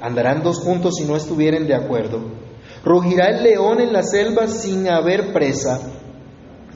Andarán 0.00 0.44
dos 0.44 0.60
juntos 0.60 0.94
si 0.98 1.04
no 1.04 1.16
estuvieren 1.16 1.66
de 1.66 1.74
acuerdo. 1.74 2.20
Rugirá 2.84 3.30
el 3.30 3.42
león 3.42 3.80
en 3.80 3.92
la 3.92 4.04
selva 4.04 4.46
sin 4.46 4.88
haber 4.88 5.32
presa. 5.32 5.80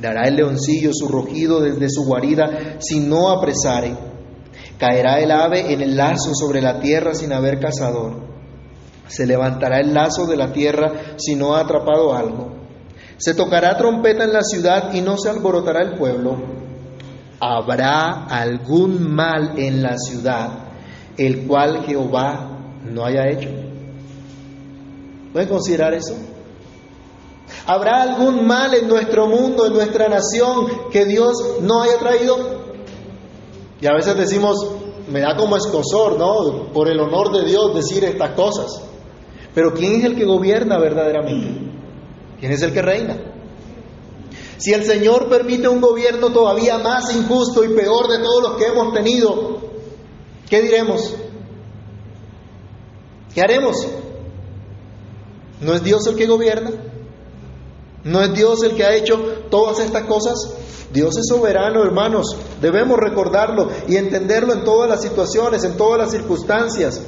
Dará 0.01 0.27
el 0.27 0.35
leoncillo 0.35 0.91
su 0.93 1.07
rugido 1.07 1.61
desde 1.61 1.89
su 1.89 2.05
guarida 2.05 2.79
si 2.81 2.99
no 2.99 3.31
apresare. 3.31 4.06
Caerá 4.79 5.21
el 5.21 5.31
ave 5.31 5.73
en 5.73 5.81
el 5.81 5.97
lazo 5.97 6.35
sobre 6.35 6.61
la 6.61 6.81
tierra 6.81 7.15
sin 7.15 7.33
haber 7.33 7.59
cazador. 7.59 8.27
Se 9.09 9.27
levantará 9.27 9.81
el 9.81 9.95
lazo 9.95 10.27
de 10.27 10.37
la 10.37 10.53
tierra 10.53 10.93
si 11.17 11.35
no 11.35 11.55
ha 11.55 11.61
atrapado 11.61 12.15
algo. 12.15 12.57
Se 13.19 13.35
tocará 13.35 13.77
trompeta 13.77 14.25
en 14.25 14.33
la 14.33 14.43
ciudad 14.43 14.93
y 14.93 15.01
no 15.01 15.17
se 15.17 15.31
alborotará 15.31 15.83
el 15.83 15.97
pueblo. 15.97 16.37
Habrá 17.41 18.25
algún 18.25 19.15
mal 19.15 19.59
en 19.59 19.83
la 19.83 19.97
ciudad, 19.97 20.51
el 21.17 21.47
cual 21.47 21.85
Jehová 21.85 22.59
no 22.85 23.05
haya 23.05 23.29
hecho. 23.29 23.49
¿Pueden 25.33 25.49
considerar 25.49 25.95
eso? 25.95 26.15
¿Habrá 27.67 28.03
algún 28.03 28.47
mal 28.47 28.75
en 28.75 28.89
nuestro 28.89 29.27
mundo, 29.27 29.67
en 29.67 29.75
nuestra 29.75 30.09
nación, 30.09 30.67
que 30.91 31.05
Dios 31.05 31.61
no 31.63 31.83
haya 31.83 31.99
traído? 31.99 32.56
Y 33.81 33.87
a 33.87 33.93
veces 33.93 34.17
decimos, 34.17 34.57
me 35.09 35.21
da 35.21 35.37
como 35.37 35.57
escosor, 35.57 36.19
¿no? 36.19 36.73
Por 36.73 36.89
el 36.89 36.99
honor 37.01 37.33
de 37.33 37.45
Dios 37.45 37.75
decir 37.75 38.05
estas 38.05 38.31
cosas. 38.31 38.83
Pero 39.55 39.73
¿quién 39.73 39.97
es 39.97 40.05
el 40.05 40.17
que 40.17 40.25
gobierna 40.25 40.79
verdaderamente? 40.79 41.73
¿Quién 42.39 42.53
es 42.53 42.63
el 42.63 42.73
que 42.73 42.83
reina? 42.83 43.17
Si 44.59 44.73
el 44.73 44.85
Señor 44.85 45.29
permite 45.29 45.69
un 45.69 45.81
gobierno 45.81 46.33
todavía 46.33 46.79
más 46.79 47.15
injusto 47.15 47.63
y 47.65 47.69
peor 47.69 48.09
de 48.09 48.19
todos 48.19 48.43
los 48.43 48.57
que 48.57 48.67
hemos 48.67 48.93
tenido, 48.95 49.59
¿qué 50.49 50.63
diremos? 50.63 51.15
¿Qué 53.35 53.43
haremos? 53.43 53.87
¿No 55.61 55.75
es 55.75 55.83
Dios 55.83 56.07
el 56.07 56.17
que 56.17 56.27
gobierna? 56.27 56.71
¿No 58.07 58.23
es 58.23 58.33
Dios 58.35 58.63
el 58.63 58.77
que 58.77 58.85
ha 58.85 58.95
hecho 58.95 59.19
todas 59.51 59.81
estas 59.81 60.05
cosas? 60.05 60.35
Dios 60.93 61.17
es 61.19 61.27
soberano, 61.29 61.83
hermanos. 61.83 62.37
Debemos 62.61 62.99
recordarlo 62.99 63.69
y 63.89 63.97
entenderlo 63.97 64.53
en 64.53 64.63
todas 64.63 64.89
las 64.89 65.03
situaciones, 65.03 65.65
en 65.65 65.77
todas 65.77 65.99
las 65.99 66.13
circunstancias. 66.13 67.03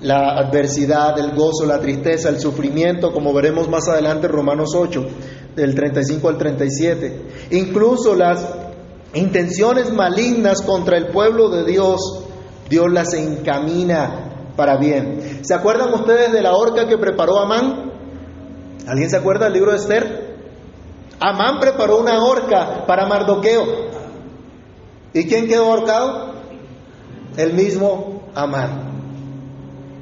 La 0.00 0.38
adversidad, 0.38 1.18
el 1.18 1.32
gozo, 1.32 1.66
la 1.66 1.78
tristeza, 1.78 2.30
el 2.30 2.40
sufrimiento, 2.40 3.12
como 3.12 3.34
veremos 3.34 3.68
más 3.68 3.86
adelante 3.86 4.28
en 4.28 4.32
Romanos 4.32 4.70
8, 4.74 5.06
del 5.54 5.74
35 5.74 6.26
al 6.26 6.38
37. 6.38 7.22
Incluso 7.50 8.14
las 8.14 8.46
intenciones 9.12 9.92
malignas 9.92 10.62
contra 10.62 10.96
el 10.96 11.08
pueblo 11.08 11.50
de 11.50 11.70
Dios, 11.70 12.00
Dios 12.70 12.86
las 12.90 13.12
encamina 13.12 14.52
para 14.56 14.78
bien. 14.78 15.40
¿Se 15.42 15.52
acuerdan 15.52 15.92
ustedes 15.92 16.32
de 16.32 16.40
la 16.40 16.54
horca 16.54 16.88
que 16.88 16.96
preparó 16.96 17.38
Amán? 17.40 17.87
¿Alguien 18.88 19.10
se 19.10 19.16
acuerda 19.16 19.44
del 19.44 19.52
libro 19.52 19.72
de 19.72 19.76
Esther? 19.76 20.36
Amán 21.20 21.60
preparó 21.60 21.98
una 21.98 22.24
horca 22.24 22.86
para 22.86 23.06
Mardoqueo. 23.06 23.64
¿Y 25.12 25.24
quién 25.26 25.46
quedó 25.46 25.66
ahorcado? 25.66 26.32
El 27.36 27.52
mismo 27.52 28.22
Amán. 28.34 28.88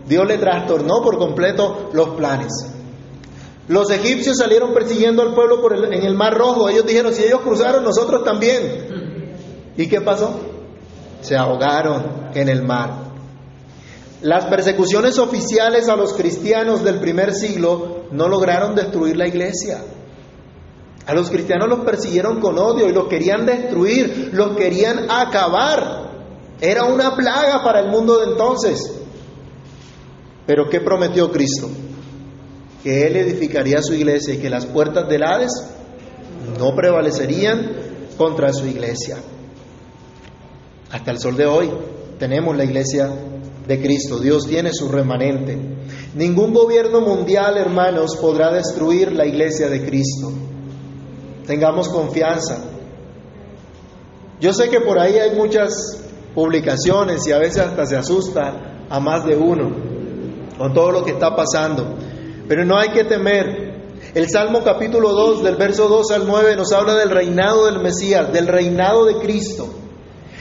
Dios 0.06 0.24
le 0.26 0.38
trastornó 0.38 1.02
por 1.02 1.18
completo 1.18 1.90
los 1.92 2.10
planes. 2.10 2.52
Los 3.66 3.90
egipcios 3.90 4.36
salieron 4.38 4.72
persiguiendo 4.72 5.22
al 5.22 5.34
pueblo 5.34 5.60
por 5.60 5.74
en 5.92 6.04
el 6.04 6.14
Mar 6.14 6.34
Rojo. 6.34 6.68
Ellos 6.68 6.86
dijeron, 6.86 7.12
si 7.12 7.24
ellos 7.24 7.40
cruzaron, 7.40 7.82
nosotros 7.82 8.22
también. 8.22 9.34
¿Y 9.76 9.88
qué 9.88 10.00
pasó? 10.00 10.38
Se 11.22 11.36
ahogaron 11.36 12.30
en 12.34 12.48
el 12.48 12.62
mar. 12.62 13.05
Las 14.26 14.46
persecuciones 14.46 15.20
oficiales 15.20 15.88
a 15.88 15.94
los 15.94 16.12
cristianos 16.12 16.82
del 16.82 16.98
primer 16.98 17.32
siglo 17.32 18.06
no 18.10 18.26
lograron 18.26 18.74
destruir 18.74 19.16
la 19.16 19.28
iglesia. 19.28 19.84
A 21.06 21.14
los 21.14 21.30
cristianos 21.30 21.68
los 21.68 21.84
persiguieron 21.84 22.40
con 22.40 22.58
odio 22.58 22.88
y 22.88 22.92
los 22.92 23.06
querían 23.06 23.46
destruir, 23.46 24.30
los 24.32 24.56
querían 24.56 25.08
acabar. 25.08 26.10
Era 26.60 26.86
una 26.86 27.14
plaga 27.14 27.62
para 27.62 27.78
el 27.78 27.88
mundo 27.92 28.18
de 28.18 28.32
entonces. 28.32 29.00
Pero 30.44 30.68
¿qué 30.68 30.80
prometió 30.80 31.30
Cristo? 31.30 31.70
Que 32.82 33.06
Él 33.06 33.14
edificaría 33.14 33.80
su 33.80 33.94
iglesia 33.94 34.34
y 34.34 34.38
que 34.38 34.50
las 34.50 34.66
puertas 34.66 35.08
del 35.08 35.22
Hades 35.22 35.52
no 36.58 36.74
prevalecerían 36.74 37.76
contra 38.18 38.52
su 38.52 38.66
iglesia. 38.66 39.18
Hasta 40.90 41.12
el 41.12 41.20
sol 41.20 41.36
de 41.36 41.46
hoy 41.46 41.70
tenemos 42.18 42.56
la 42.56 42.64
iglesia 42.64 43.08
de 43.66 43.80
Cristo. 43.80 44.18
Dios 44.18 44.46
tiene 44.46 44.72
su 44.72 44.88
remanente. 44.88 45.58
Ningún 46.14 46.52
gobierno 46.52 47.00
mundial, 47.00 47.56
hermanos, 47.58 48.16
podrá 48.16 48.52
destruir 48.52 49.12
la 49.12 49.26
iglesia 49.26 49.68
de 49.68 49.84
Cristo. 49.84 50.32
Tengamos 51.46 51.88
confianza. 51.88 52.64
Yo 54.40 54.52
sé 54.52 54.68
que 54.68 54.80
por 54.80 54.98
ahí 54.98 55.14
hay 55.14 55.34
muchas 55.34 56.02
publicaciones 56.34 57.26
y 57.26 57.32
a 57.32 57.38
veces 57.38 57.58
hasta 57.58 57.86
se 57.86 57.96
asusta 57.96 58.84
a 58.88 59.00
más 59.00 59.24
de 59.24 59.36
uno 59.36 59.70
con 60.58 60.72
todo 60.72 60.90
lo 60.90 61.04
que 61.04 61.12
está 61.12 61.34
pasando. 61.34 61.96
Pero 62.48 62.64
no 62.64 62.76
hay 62.76 62.90
que 62.90 63.04
temer. 63.04 63.66
El 64.14 64.28
Salmo 64.30 64.62
capítulo 64.62 65.12
2, 65.12 65.42
del 65.42 65.56
verso 65.56 65.88
2 65.88 66.10
al 66.12 66.26
9, 66.26 66.56
nos 66.56 66.72
habla 66.72 66.94
del 66.94 67.10
reinado 67.10 67.66
del 67.66 67.80
Mesías, 67.80 68.32
del 68.32 68.46
reinado 68.46 69.04
de 69.04 69.16
Cristo. 69.16 69.68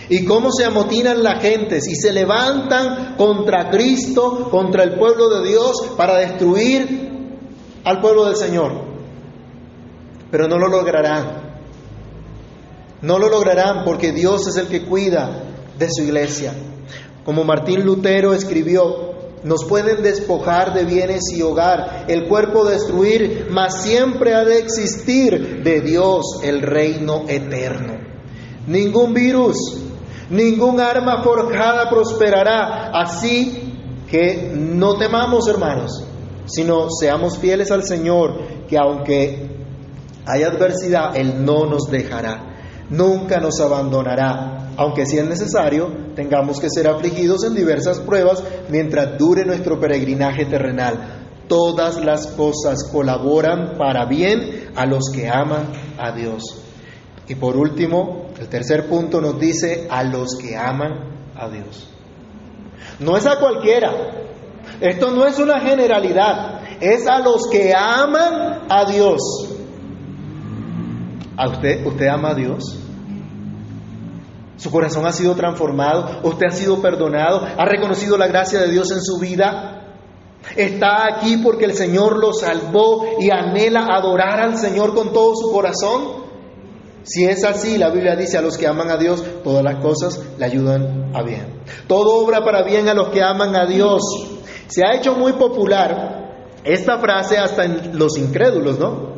Y 0.10 0.26
cómo 0.26 0.52
se 0.52 0.65
amotinan 0.65 1.24
las 1.24 1.41
gentes 1.41 1.88
y 1.88 1.96
se 1.96 2.12
levantan 2.12 3.15
contra 3.18 3.70
Cristo, 3.70 4.50
contra 4.52 4.84
el 4.84 4.98
pueblo 4.98 5.30
de 5.30 5.50
Dios, 5.50 5.94
para 5.98 6.18
destruir 6.18 7.12
al 7.84 8.02
pueblo 8.02 8.26
del 8.26 8.36
Señor. 8.36 8.84
Pero 10.32 10.48
no 10.48 10.58
lo 10.58 10.68
lograrán. 10.68 11.46
No 13.02 13.20
lo 13.20 13.30
lograrán 13.30 13.84
porque 13.84 14.12
Dios 14.12 14.48
es 14.48 14.58
el 14.58 14.68
que 14.68 14.86
cuida 14.86 15.44
de 15.78 15.88
su 15.89 16.04
iglesia. 16.04 16.54
Como 17.24 17.44
Martín 17.44 17.84
Lutero 17.84 18.34
escribió, 18.34 19.15
nos 19.44 19.63
pueden 19.65 20.02
despojar 20.02 20.74
de 20.74 20.86
bienes 20.86 21.22
y 21.36 21.41
hogar, 21.44 22.06
el 22.08 22.28
cuerpo 22.28 22.65
destruir, 22.65 23.48
mas 23.52 23.84
siempre 23.84 24.34
ha 24.34 24.44
de 24.44 24.58
existir 24.58 25.63
de 25.63 25.82
Dios 25.82 26.39
el 26.44 26.62
reino 26.62 27.26
eterno. 27.28 27.94
Ningún 28.65 29.13
virus, 29.13 29.56
ningún 30.29 30.79
arma 30.79 31.23
forjada 31.23 31.89
prosperará, 31.89 32.91
así 32.93 33.73
que 34.09 34.51
no 34.55 34.97
temamos, 34.97 35.47
hermanos, 35.47 36.03
sino 36.45 36.88
seamos 36.89 37.38
fieles 37.38 37.71
al 37.71 37.83
Señor, 37.83 38.65
que 38.67 38.77
aunque 38.77 39.49
hay 40.25 40.43
adversidad, 40.43 41.15
Él 41.15 41.45
no 41.45 41.65
nos 41.65 41.85
dejará 41.89 42.55
nunca 42.89 43.39
nos 43.39 43.59
abandonará, 43.59 44.71
aunque 44.77 45.05
si 45.05 45.17
es 45.17 45.27
necesario 45.27 45.89
tengamos 46.15 46.59
que 46.59 46.69
ser 46.69 46.88
afligidos 46.88 47.43
en 47.43 47.55
diversas 47.55 47.99
pruebas 47.99 48.43
mientras 48.69 49.17
dure 49.17 49.45
nuestro 49.45 49.79
peregrinaje 49.79 50.45
terrenal. 50.45 51.21
Todas 51.47 52.03
las 52.03 52.27
cosas 52.27 52.83
colaboran 52.91 53.77
para 53.77 54.05
bien 54.05 54.71
a 54.75 54.85
los 54.85 55.11
que 55.13 55.29
aman 55.29 55.67
a 55.97 56.11
Dios. 56.11 56.64
Y 57.27 57.35
por 57.35 57.57
último, 57.57 58.27
el 58.39 58.47
tercer 58.47 58.88
punto 58.88 59.19
nos 59.19 59.39
dice 59.39 59.88
a 59.89 60.03
los 60.03 60.35
que 60.35 60.55
aman 60.55 61.31
a 61.35 61.49
Dios. 61.49 61.89
No 62.99 63.17
es 63.17 63.25
a 63.25 63.39
cualquiera. 63.39 63.91
Esto 64.79 65.11
no 65.11 65.25
es 65.25 65.39
una 65.39 65.59
generalidad. 65.59 66.61
Es 66.79 67.07
a 67.07 67.19
los 67.19 67.47
que 67.51 67.73
aman 67.75 68.65
a 68.69 68.85
Dios. 68.91 69.19
¿A 71.38 71.49
usted, 71.49 71.85
usted 71.85 72.07
ama 72.07 72.29
a 72.29 72.35
Dios? 72.35 72.79
Su 74.57 74.71
corazón 74.71 75.05
ha 75.05 75.11
sido 75.11 75.35
transformado, 75.35 76.21
usted 76.23 76.47
ha 76.47 76.51
sido 76.51 76.81
perdonado, 76.81 77.45
ha 77.57 77.65
reconocido 77.65 78.17
la 78.17 78.27
gracia 78.27 78.59
de 78.61 78.71
Dios 78.71 78.89
en 78.91 79.01
su 79.01 79.19
vida. 79.19 79.81
Está 80.55 81.07
aquí 81.07 81.38
porque 81.38 81.65
el 81.65 81.73
Señor 81.73 82.17
lo 82.17 82.31
salvó 82.31 83.05
y 83.19 83.31
anhela 83.31 83.88
adorar 83.91 84.39
al 84.39 84.57
Señor 84.57 84.95
con 84.95 85.11
todo 85.11 85.35
su 85.35 85.51
corazón. 85.51 86.24
Si 87.06 87.24
es 87.24 87.44
así, 87.44 87.78
la 87.78 87.91
Biblia 87.91 88.15
dice 88.15 88.39
a 88.39 88.41
los 88.41 88.58
que 88.58 88.65
aman 88.65 88.89
a 88.89 88.98
Dios, 88.98 89.24
todas 89.44 89.63
las 89.63 89.76
cosas 89.76 90.20
le 90.39 90.46
ayudan 90.46 91.12
a 91.15 91.22
bien. 91.22 91.62
Todo 91.88 92.15
obra 92.15 92.44
para 92.44 92.63
bien 92.63 92.89
a 92.89 92.96
los 92.96 93.10
que 93.10 93.22
aman 93.22 93.56
a 93.56 93.68
Dios. 93.68 94.02
Se 94.68 94.84
ha 94.84 94.96
hecho 94.96 95.13
muy 95.13 95.34
popular 95.34 96.60
esta 96.63 96.98
frase 96.98 97.38
hasta 97.38 97.63
en 97.63 97.98
los 98.00 98.18
incrédulos, 98.18 98.80
¿no? 98.80 99.13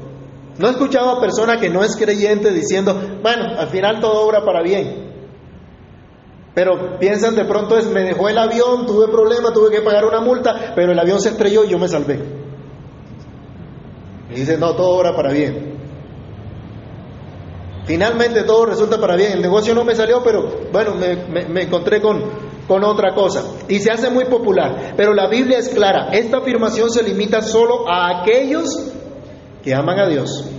No 0.57 0.67
he 0.67 0.71
escuchado 0.71 1.11
a 1.11 1.21
persona 1.21 1.57
que 1.61 1.69
no 1.69 1.81
es 1.81 1.95
creyente 1.95 2.51
diciendo, 2.51 2.93
bueno, 3.23 3.57
al 3.57 3.69
final 3.69 4.01
todo 4.01 4.27
obra 4.27 4.43
para 4.43 4.61
bien. 4.61 5.07
Pero 6.53 6.99
piensan 6.99 7.35
de 7.35 7.45
pronto 7.45 7.77
es, 7.77 7.85
me 7.85 8.01
dejó 8.01 8.27
el 8.27 8.37
avión, 8.37 8.85
tuve 8.85 9.07
problema, 9.07 9.53
tuve 9.53 9.71
que 9.71 9.81
pagar 9.81 10.03
una 10.03 10.19
multa, 10.19 10.73
pero 10.75 10.91
el 10.91 10.99
avión 10.99 11.21
se 11.21 11.29
estrelló 11.29 11.63
y 11.63 11.69
yo 11.69 11.79
me 11.79 11.87
salvé. 11.87 12.19
Y 14.31 14.39
dicen, 14.39 14.59
no, 14.59 14.75
todo 14.75 14.89
obra 14.89 15.15
para 15.15 15.31
bien. 15.31 15.76
Finalmente 17.87 18.43
todo 18.43 18.65
resulta 18.65 18.99
para 18.99 19.15
bien. 19.15 19.31
El 19.31 19.41
negocio 19.41 19.73
no 19.73 19.85
me 19.85 19.95
salió, 19.95 20.21
pero 20.21 20.67
bueno, 20.73 20.95
me, 20.95 21.63
encontré 21.63 22.01
con, 22.01 22.21
con 22.67 22.83
otra 22.83 23.15
cosa. 23.15 23.45
Y 23.69 23.79
se 23.79 23.89
hace 23.89 24.09
muy 24.09 24.25
popular. 24.25 24.93
Pero 24.97 25.13
la 25.13 25.29
Biblia 25.29 25.57
es 25.57 25.69
clara. 25.69 26.09
Esta 26.11 26.39
afirmación 26.39 26.91
se 26.91 27.01
limita 27.01 27.41
solo 27.41 27.87
a 27.87 28.19
aquellos 28.19 28.91
que 29.63 29.73
aman 29.73 29.99
a 29.99 30.07
Dios. 30.09 30.49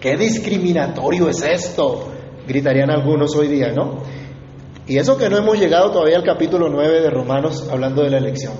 ¿Qué 0.00 0.16
discriminatorio 0.16 1.28
es 1.28 1.42
esto? 1.42 2.08
Gritarían 2.48 2.90
algunos 2.90 3.36
hoy 3.36 3.48
día, 3.48 3.72
¿no? 3.72 3.98
Y 4.86 4.96
eso 4.96 5.18
que 5.18 5.28
no 5.28 5.36
hemos 5.36 5.58
llegado 5.58 5.90
todavía 5.90 6.16
al 6.16 6.24
capítulo 6.24 6.70
9 6.70 7.02
de 7.02 7.10
Romanos 7.10 7.68
hablando 7.70 8.02
de 8.02 8.10
la 8.10 8.16
elección. 8.16 8.54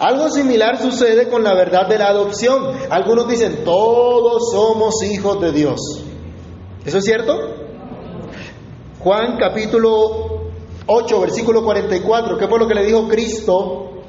Algo 0.00 0.28
similar 0.30 0.82
sucede 0.82 1.28
con 1.28 1.44
la 1.44 1.54
verdad 1.54 1.86
de 1.88 1.96
la 1.96 2.08
adopción. 2.08 2.72
Algunos 2.90 3.28
dicen, 3.28 3.64
todos 3.64 4.50
somos 4.50 5.00
hijos 5.04 5.40
de 5.40 5.52
Dios. 5.52 6.05
¿Eso 6.86 6.98
es 6.98 7.04
cierto? 7.04 7.34
Juan 9.00 9.36
capítulo 9.38 10.52
8, 10.86 11.20
versículo 11.20 11.64
44, 11.64 12.38
¿qué 12.38 12.46
fue 12.46 12.60
lo 12.60 12.68
que 12.68 12.74
le 12.74 12.86
dijo 12.86 13.08
Cristo 13.08 14.02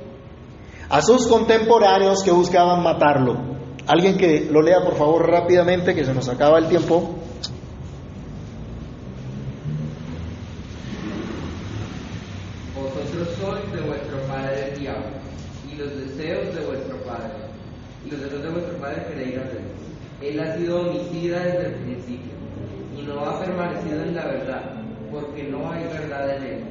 a 0.87 1.01
sus 1.01 1.25
contemporáneos 1.25 2.21
que 2.21 2.29
buscaban 2.29 2.83
matarlo? 2.83 3.35
Alguien 3.87 4.15
que 4.15 4.47
lo 4.51 4.61
lea 4.61 4.83
por 4.83 4.95
favor 4.95 5.27
rápidamente, 5.27 5.95
que 5.95 6.05
se 6.05 6.13
nos 6.13 6.29
acaba 6.29 6.59
el 6.59 6.67
tiempo. 6.67 7.15
Vosotros 12.75 13.27
sois 13.41 13.71
de 13.73 13.87
vuestro 13.87 14.19
padre 14.27 14.69
el 14.69 14.79
diablo, 14.79 15.17
y 15.67 15.75
los 15.77 15.89
deseos 15.95 16.53
de 16.53 16.63
vuestro 16.63 16.97
padre, 16.97 17.33
y 18.05 18.11
los 18.11 18.21
deseos 18.21 18.43
de 18.43 18.49
vuestro 18.49 18.77
padre 18.77 19.07
creían 19.11 19.47
de 19.47 19.57
él. 19.57 20.33
Él 20.33 20.39
ha 20.39 20.55
sido 20.57 20.81
homicida 20.81 21.39
desde 21.39 21.65
el 21.67 21.73
principio 21.75 22.26
no 23.17 23.29
ha 23.29 23.39
permanecido 23.39 24.03
en 24.03 24.15
la 24.15 24.25
verdad, 24.25 24.61
porque 25.11 25.43
no 25.43 25.71
hay 25.71 25.83
verdad 25.85 26.37
en 26.37 26.43
él. 26.43 26.63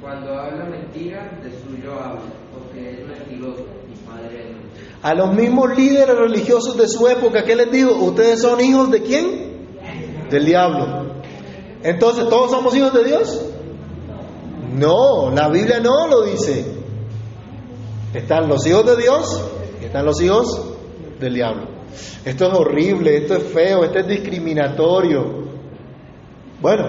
Cuando 0.00 0.38
habla 0.38 0.64
mentira, 0.66 1.38
de 1.42 1.50
suyo 1.50 1.94
habla, 1.94 2.20
porque 2.52 2.90
es 2.90 3.06
mentiroso 3.06 3.64
y 3.90 4.06
padre 4.06 4.36
de. 4.36 4.54
A 5.02 5.14
los 5.14 5.34
mismos 5.34 5.76
líderes 5.76 6.16
religiosos 6.16 6.76
de 6.76 6.88
su 6.88 7.08
época, 7.08 7.44
¿qué 7.44 7.56
les 7.56 7.70
digo? 7.70 7.94
¿Ustedes 7.96 8.40
son 8.40 8.60
hijos 8.60 8.90
de 8.90 9.02
quién? 9.02 9.68
Del 10.30 10.44
diablo. 10.44 11.14
Entonces, 11.82 12.28
¿todos 12.28 12.50
somos 12.50 12.74
hijos 12.76 12.92
de 12.92 13.04
Dios? 13.04 13.46
No, 14.74 15.30
la 15.30 15.48
Biblia 15.48 15.80
no 15.80 16.06
lo 16.06 16.22
dice. 16.22 16.64
Están 18.12 18.48
los 18.48 18.66
hijos 18.66 18.86
de 18.86 18.96
Dios 18.96 19.42
y 19.80 19.86
están 19.86 20.04
los 20.04 20.20
hijos 20.20 20.64
del 21.20 21.34
diablo. 21.34 21.68
Esto 22.24 22.46
es 22.46 22.54
horrible, 22.54 23.16
esto 23.16 23.36
es 23.36 23.44
feo, 23.44 23.84
esto 23.84 23.98
es 23.98 24.08
discriminatorio. 24.08 25.43
Bueno, 26.64 26.86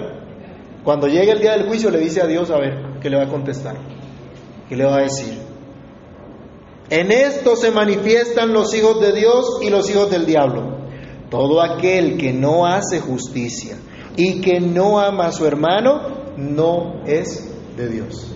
cuando 0.86 1.06
llegue 1.06 1.34
el 1.34 1.42
día 1.42 1.52
del 1.52 1.68
juicio 1.68 1.90
le 1.90 2.00
dice 2.00 2.22
a 2.22 2.28
Dios 2.28 2.50
a 2.50 2.58
ver 2.58 2.98
qué 3.02 3.10
le 3.10 3.18
va 3.18 3.24
a 3.24 3.28
contestar, 3.28 3.76
qué 4.70 4.78
le 4.78 4.86
va 4.86 5.00
a 5.00 5.02
decir. 5.02 5.38
En 6.90 7.12
esto 7.12 7.58
se 7.58 7.72
manifiestan 7.72 8.54
los 8.54 8.74
hijos 8.74 9.02
de 9.02 9.12
Dios 9.12 9.60
y 9.62 9.70
los 9.70 9.90
hijos 9.90 10.10
del 10.10 10.26
diablo. 10.26 10.78
Todo 11.30 11.62
aquel 11.62 12.16
que 12.16 12.32
no 12.32 12.66
hace 12.66 13.02
justicia 13.02 13.76
y 14.16 14.40
que 14.40 14.62
no 14.62 14.98
ama 14.98 15.26
a 15.26 15.32
su 15.34 15.46
hermano 15.46 16.36
no 16.38 17.04
es 17.06 17.54
de 17.76 17.90
Dios. 17.90 18.34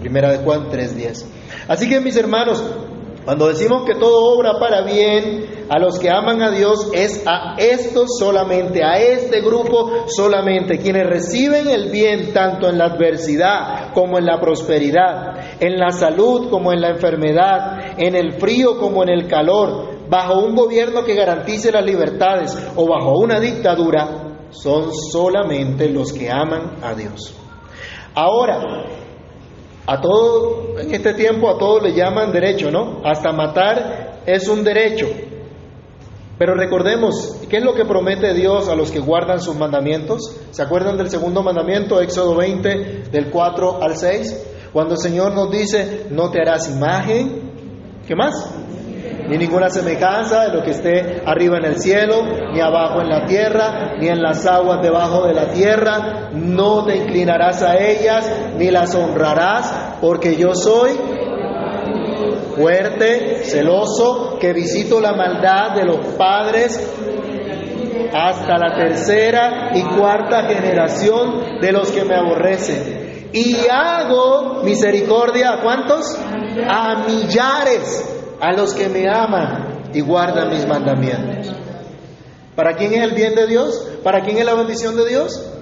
Primera 0.00 0.30
de 0.30 0.44
Juan 0.44 0.68
3:10. 0.68 1.24
Así 1.68 1.88
que 1.88 2.00
mis 2.00 2.18
hermanos, 2.18 2.62
cuando 3.24 3.48
decimos 3.48 3.86
que 3.86 3.94
todo 3.94 4.36
obra 4.36 4.58
para 4.60 4.82
bien 4.82 5.55
a 5.68 5.78
los 5.78 5.98
que 5.98 6.10
aman 6.10 6.42
a 6.42 6.50
Dios, 6.50 6.90
es 6.92 7.24
a 7.26 7.56
estos 7.58 8.18
solamente, 8.18 8.84
a 8.84 8.98
este 8.98 9.40
grupo 9.40 10.06
solamente, 10.06 10.78
quienes 10.78 11.06
reciben 11.06 11.68
el 11.68 11.90
bien 11.90 12.32
tanto 12.32 12.68
en 12.68 12.78
la 12.78 12.86
adversidad 12.86 13.92
como 13.92 14.18
en 14.18 14.26
la 14.26 14.40
prosperidad, 14.40 15.60
en 15.60 15.78
la 15.78 15.90
salud 15.90 16.50
como 16.50 16.72
en 16.72 16.80
la 16.80 16.90
enfermedad, 16.90 17.98
en 17.98 18.14
el 18.14 18.32
frío 18.32 18.78
como 18.78 19.02
en 19.02 19.08
el 19.08 19.26
calor, 19.26 20.08
bajo 20.08 20.38
un 20.40 20.54
gobierno 20.54 21.04
que 21.04 21.14
garantice 21.14 21.72
las 21.72 21.84
libertades 21.84 22.56
o 22.76 22.86
bajo 22.86 23.18
una 23.18 23.40
dictadura, 23.40 24.26
son 24.50 24.92
solamente 24.94 25.88
los 25.88 26.12
que 26.12 26.30
aman 26.30 26.76
a 26.82 26.94
Dios. 26.94 27.34
Ahora, 28.14 28.86
a 29.86 30.00
todo, 30.00 30.78
en 30.78 30.94
este 30.94 31.14
tiempo 31.14 31.48
a 31.50 31.58
todos 31.58 31.82
le 31.82 31.92
llaman 31.92 32.32
derecho, 32.32 32.70
¿no? 32.70 33.00
Hasta 33.04 33.32
matar 33.32 34.22
es 34.26 34.48
un 34.48 34.64
derecho. 34.64 35.06
Pero 36.38 36.54
recordemos, 36.54 37.40
¿qué 37.48 37.58
es 37.58 37.64
lo 37.64 37.74
que 37.74 37.86
promete 37.86 38.34
Dios 38.34 38.68
a 38.68 38.74
los 38.74 38.90
que 38.90 38.98
guardan 38.98 39.40
sus 39.40 39.56
mandamientos? 39.56 40.36
¿Se 40.50 40.62
acuerdan 40.62 40.98
del 40.98 41.08
segundo 41.08 41.42
mandamiento, 41.42 42.00
Éxodo 42.00 42.36
20, 42.36 43.04
del 43.10 43.30
4 43.30 43.82
al 43.82 43.96
6? 43.96 44.68
Cuando 44.72 44.94
el 44.94 45.00
Señor 45.00 45.34
nos 45.34 45.50
dice, 45.50 46.08
no 46.10 46.30
te 46.30 46.42
harás 46.42 46.68
imagen, 46.68 48.00
¿qué 48.06 48.14
más? 48.14 48.52
Ni 49.28 49.38
ninguna 49.38 49.70
semejanza 49.70 50.44
de 50.44 50.56
lo 50.58 50.62
que 50.62 50.72
esté 50.72 51.22
arriba 51.24 51.56
en 51.56 51.64
el 51.64 51.78
cielo, 51.78 52.22
ni 52.52 52.60
abajo 52.60 53.00
en 53.00 53.08
la 53.08 53.24
tierra, 53.24 53.94
ni 53.98 54.08
en 54.08 54.20
las 54.20 54.46
aguas 54.46 54.82
debajo 54.82 55.26
de 55.26 55.32
la 55.32 55.48
tierra. 55.52 56.30
No 56.34 56.84
te 56.84 56.96
inclinarás 56.96 57.62
a 57.62 57.78
ellas, 57.78 58.30
ni 58.58 58.70
las 58.70 58.94
honrarás, 58.94 59.96
porque 60.02 60.36
yo 60.36 60.54
soy 60.54 60.92
fuerte, 62.56 63.44
celoso, 63.44 64.38
que 64.40 64.52
visito 64.52 65.00
la 65.00 65.12
maldad 65.12 65.76
de 65.76 65.84
los 65.84 65.98
padres 66.16 66.80
hasta 68.12 68.56
la 68.56 68.74
tercera 68.74 69.70
y 69.74 69.82
cuarta 69.82 70.48
generación 70.48 71.60
de 71.60 71.72
los 71.72 71.90
que 71.90 72.04
me 72.04 72.14
aborrecen. 72.14 73.28
Y 73.32 73.56
hago 73.70 74.62
misericordia 74.64 75.52
a 75.52 75.62
cuántos? 75.62 76.18
A 76.68 77.04
millares, 77.06 78.36
a 78.40 78.52
los 78.52 78.72
que 78.72 78.88
me 78.88 79.04
aman 79.08 79.90
y 79.92 80.00
guardan 80.00 80.50
mis 80.50 80.66
mandamientos. 80.66 81.54
¿Para 82.54 82.74
quién 82.74 82.94
es 82.94 83.02
el 83.02 83.14
bien 83.14 83.34
de 83.34 83.46
Dios? 83.46 83.86
¿Para 84.02 84.22
quién 84.22 84.38
es 84.38 84.46
la 84.46 84.54
bendición 84.54 84.96
de 84.96 85.06
Dios? 85.06 85.55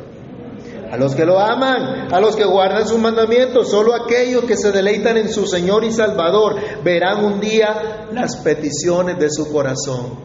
A 0.95 0.97
los 0.97 1.17
que 1.17 1.25
lo 1.25 1.41
aman, 1.41 2.07
a 2.13 2.21
los 2.21 2.37
que 2.37 2.45
guardan 2.45 2.87
sus 2.87 3.01
mandamientos, 3.01 3.69
solo 3.69 3.95
aquellos 3.97 4.45
que 4.45 4.57
se 4.57 4.71
deleitan 4.71 5.17
en 5.17 5.29
su 5.29 5.45
Señor 5.45 5.83
y 5.83 5.91
Salvador 5.91 6.55
verán 6.85 7.25
un 7.25 7.41
día 7.41 8.07
las 8.13 8.37
peticiones 8.37 9.19
de 9.19 9.29
su 9.29 9.53
corazón. 9.53 10.17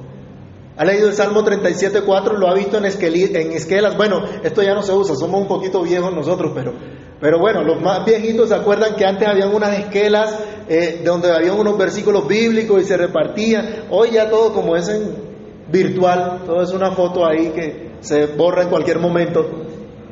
¿Ha 0.78 0.86
leído 0.86 1.08
el 1.08 1.16
Salmo 1.16 1.44
37.4? 1.44 2.38
¿Lo 2.38 2.48
ha 2.48 2.54
visto 2.54 2.78
en, 2.78 2.86
esquelas? 2.86 3.98
Bueno, 3.98 4.22
esto 4.44 4.62
ya 4.62 4.76
no 4.76 4.84
se 4.84 4.94
usa, 4.94 5.16
somos 5.16 5.42
un 5.42 5.48
poquito 5.48 5.82
viejos 5.82 6.14
nosotros, 6.14 6.52
pero, 6.54 6.76
pero 7.20 7.40
bueno, 7.40 7.64
los 7.64 7.82
más 7.82 8.06
viejitos 8.06 8.50
se 8.50 8.56
acuerdan 8.56 8.94
que 8.96 9.08
antes 9.08 9.28
habían 9.28 9.52
unas 9.52 9.76
esquelas 9.80 10.38
eh, 10.68 11.02
donde 11.04 11.32
había 11.32 11.54
unos 11.54 11.80
versículos 11.80 12.28
bíblicos 12.28 12.80
y 12.80 12.86
se 12.86 12.96
repartían. 12.96 13.86
Hoy 13.90 14.12
ya 14.12 14.30
todo 14.30 14.54
como 14.54 14.76
es 14.76 14.88
en 14.88 15.16
virtual, 15.72 16.44
todo 16.46 16.62
es 16.62 16.72
una 16.74 16.92
foto 16.92 17.26
ahí 17.26 17.54
que 17.56 17.90
se 18.02 18.28
borra 18.28 18.62
en 18.62 18.70
cualquier 18.70 19.00
momento. 19.00 19.69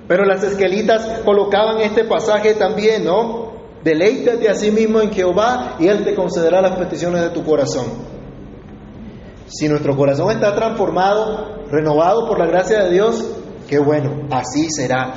Pero 0.08 0.24
las 0.24 0.43
esquelitas 0.43 1.20
colocaban 1.26 1.82
este 1.82 2.06
pasaje 2.06 2.54
también, 2.54 3.04
¿no? 3.04 3.52
Deleítate 3.84 4.50
a 4.50 4.56
sí 4.56 4.72
mismo 4.72 5.02
en 5.02 5.12
Jehová 5.12 5.76
y 5.80 5.88
Él 5.88 6.04
te 6.04 6.15
concederá 6.15 6.62
las 6.62 6.78
peticiones 6.78 7.22
de 7.22 7.30
tu 7.30 7.43
corazón. 7.43 7.86
Si 9.48 9.67
nuestro 9.67 9.96
corazón 9.96 10.32
está 10.32 10.56
transformado, 10.56 11.63
renovado 11.70 12.28
por 12.28 12.39
la 12.39 12.46
gracia 12.46 12.84
de 12.84 12.91
Dios, 12.91 13.24
qué 13.67 13.80
bueno, 13.80 14.28
así 14.32 14.70
será. 14.70 15.13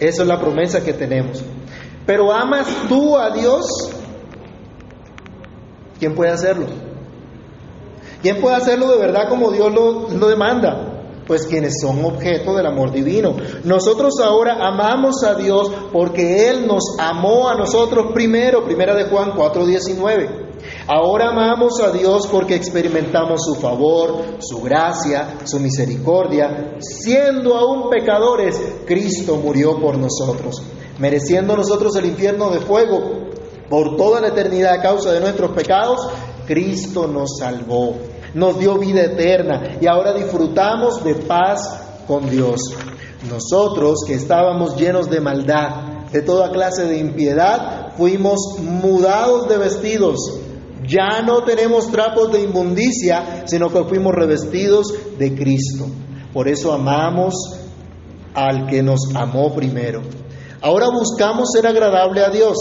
Esa 0.00 0.22
es 0.22 0.28
la 0.28 0.38
promesa 0.38 0.84
que 0.84 0.92
tenemos. 0.92 1.42
Pero 2.06 2.32
amas 2.32 2.68
tú 2.88 3.16
a 3.16 3.30
Dios, 3.30 3.66
¿quién 5.98 6.14
puede 6.14 6.30
hacerlo? 6.30 6.66
¿Quién 8.22 8.40
puede 8.40 8.56
hacerlo 8.56 8.88
de 8.88 8.98
verdad 8.98 9.28
como 9.28 9.50
Dios 9.50 9.72
lo, 9.72 10.08
lo 10.10 10.28
demanda? 10.28 10.95
Pues 11.26 11.46
quienes 11.46 11.74
son 11.80 12.04
objeto 12.04 12.54
del 12.54 12.66
amor 12.66 12.92
divino. 12.92 13.36
Nosotros 13.64 14.14
ahora 14.22 14.66
amamos 14.66 15.22
a 15.24 15.34
Dios 15.34 15.70
porque 15.92 16.48
Él 16.48 16.66
nos 16.66 16.96
amó 16.98 17.48
a 17.48 17.56
nosotros 17.56 18.12
primero, 18.14 18.64
primera 18.64 18.94
de 18.94 19.04
Juan 19.04 19.32
4:19. 19.32 20.46
Ahora 20.86 21.30
amamos 21.30 21.80
a 21.80 21.90
Dios 21.90 22.26
porque 22.28 22.54
experimentamos 22.54 23.44
su 23.44 23.56
favor, 23.56 24.22
su 24.38 24.60
gracia, 24.62 25.38
su 25.44 25.60
misericordia. 25.60 26.76
Siendo 26.78 27.56
aún 27.56 27.90
pecadores, 27.90 28.60
Cristo 28.86 29.36
murió 29.36 29.78
por 29.80 29.96
nosotros, 29.98 30.62
mereciendo 30.98 31.56
nosotros 31.56 31.94
el 31.96 32.06
infierno 32.06 32.50
de 32.50 32.60
fuego 32.60 33.26
por 33.68 33.96
toda 33.96 34.20
la 34.20 34.28
eternidad 34.28 34.74
a 34.74 34.82
causa 34.82 35.12
de 35.12 35.20
nuestros 35.20 35.50
pecados. 35.52 36.08
Cristo 36.46 37.08
nos 37.08 37.38
salvó 37.38 37.96
nos 38.34 38.58
dio 38.58 38.78
vida 38.78 39.02
eterna 39.02 39.78
y 39.80 39.86
ahora 39.86 40.12
disfrutamos 40.12 41.02
de 41.04 41.14
paz 41.14 41.80
con 42.06 42.28
Dios. 42.28 42.60
Nosotros 43.28 44.00
que 44.06 44.14
estábamos 44.14 44.76
llenos 44.76 45.10
de 45.10 45.20
maldad, 45.20 46.06
de 46.12 46.22
toda 46.22 46.50
clase 46.50 46.84
de 46.84 46.98
impiedad, 46.98 47.92
fuimos 47.96 48.58
mudados 48.60 49.48
de 49.48 49.58
vestidos. 49.58 50.18
Ya 50.86 51.22
no 51.22 51.42
tenemos 51.42 51.90
trapos 51.90 52.30
de 52.32 52.42
inmundicia, 52.42 53.44
sino 53.46 53.70
que 53.70 53.84
fuimos 53.84 54.14
revestidos 54.14 54.94
de 55.18 55.34
Cristo. 55.34 55.86
Por 56.32 56.48
eso 56.48 56.72
amamos 56.72 57.34
al 58.34 58.66
que 58.66 58.82
nos 58.82 59.00
amó 59.14 59.52
primero. 59.54 60.02
Ahora 60.60 60.88
buscamos 60.90 61.48
ser 61.52 61.66
agradable 61.66 62.22
a 62.22 62.30
Dios. 62.30 62.56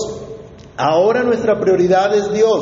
Ahora 0.77 1.23
nuestra 1.23 1.59
prioridad 1.59 2.15
es 2.15 2.31
Dios. 2.33 2.61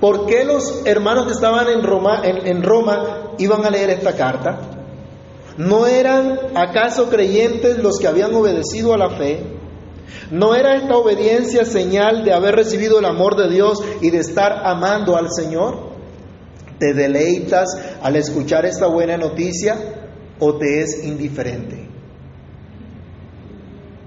¿Por 0.00 0.26
qué 0.26 0.44
los 0.44 0.82
hermanos 0.84 1.26
que 1.26 1.32
estaban 1.32 1.68
en 1.68 1.82
Roma, 1.82 2.22
en, 2.24 2.62
Roma 2.62 3.32
iban 3.38 3.64
a 3.64 3.70
leer 3.70 3.90
esta 3.90 4.14
carta? 4.14 4.60
¿No 5.56 5.86
eran 5.88 6.38
acaso 6.54 7.10
creyentes 7.10 7.78
los 7.78 7.98
que 7.98 8.06
habían 8.06 8.32
obedecido 8.32 8.94
a 8.94 8.98
la 8.98 9.10
fe? 9.10 9.42
¿No 10.30 10.54
era 10.54 10.76
esta 10.76 10.96
obediencia 10.96 11.64
señal 11.64 12.24
de 12.24 12.32
haber 12.32 12.54
recibido 12.54 13.00
el 13.00 13.06
amor 13.06 13.36
de 13.36 13.48
Dios 13.48 13.82
y 14.00 14.10
de 14.10 14.18
estar 14.18 14.64
amando 14.64 15.16
al 15.16 15.32
Señor? 15.32 15.88
¿Te 16.78 16.94
deleitas 16.94 17.66
al 18.00 18.14
escuchar 18.14 18.66
esta 18.66 18.86
buena 18.86 19.16
noticia 19.16 19.76
o 20.38 20.54
te 20.54 20.80
es 20.80 21.04
indiferente? 21.04 21.88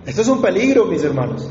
Esto 0.06 0.22
es 0.22 0.28
un 0.30 0.42
peligro, 0.42 0.86
mis 0.86 1.04
hermanos. 1.04 1.50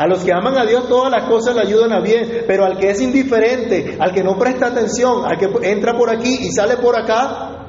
A 0.00 0.06
los 0.06 0.24
que 0.24 0.32
aman 0.32 0.56
a 0.56 0.64
Dios 0.64 0.88
todas 0.88 1.12
las 1.12 1.28
cosas 1.28 1.54
le 1.54 1.60
ayudan 1.60 1.92
a 1.92 2.00
bien, 2.00 2.44
pero 2.46 2.64
al 2.64 2.78
que 2.78 2.88
es 2.88 3.02
indiferente, 3.02 3.98
al 4.00 4.14
que 4.14 4.24
no 4.24 4.38
presta 4.38 4.68
atención, 4.68 5.26
al 5.26 5.38
que 5.38 5.70
entra 5.70 5.94
por 5.94 6.08
aquí 6.08 6.38
y 6.40 6.50
sale 6.52 6.78
por 6.78 6.96
acá, 6.96 7.66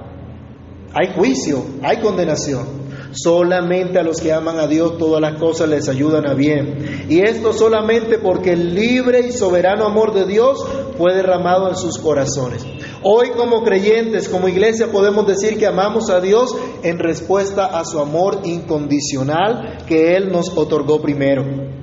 hay 0.93 1.13
juicio, 1.13 1.61
hay 1.83 1.97
condenación. 1.97 2.79
Solamente 3.11 3.99
a 3.99 4.03
los 4.03 4.21
que 4.21 4.31
aman 4.31 4.59
a 4.59 4.67
Dios 4.67 4.97
todas 4.97 5.19
las 5.19 5.37
cosas 5.41 5.67
les 5.67 5.89
ayudan 5.89 6.25
a 6.25 6.33
bien. 6.33 7.05
Y 7.09 7.19
esto 7.19 7.51
solamente 7.51 8.17
porque 8.17 8.53
el 8.53 8.75
libre 8.75 9.27
y 9.27 9.33
soberano 9.33 9.85
amor 9.85 10.13
de 10.13 10.25
Dios 10.25 10.65
fue 10.97 11.13
derramado 11.13 11.67
en 11.67 11.75
sus 11.75 11.97
corazones. 11.97 12.65
Hoy 13.03 13.31
como 13.31 13.61
creyentes, 13.65 14.29
como 14.29 14.47
iglesia, 14.47 14.89
podemos 14.89 15.27
decir 15.27 15.59
que 15.59 15.67
amamos 15.67 16.09
a 16.09 16.21
Dios 16.21 16.55
en 16.81 16.97
respuesta 16.97 17.77
a 17.77 17.83
su 17.83 17.99
amor 17.99 18.39
incondicional 18.45 19.83
que 19.85 20.15
Él 20.15 20.31
nos 20.31 20.57
otorgó 20.57 21.01
primero. 21.01 21.80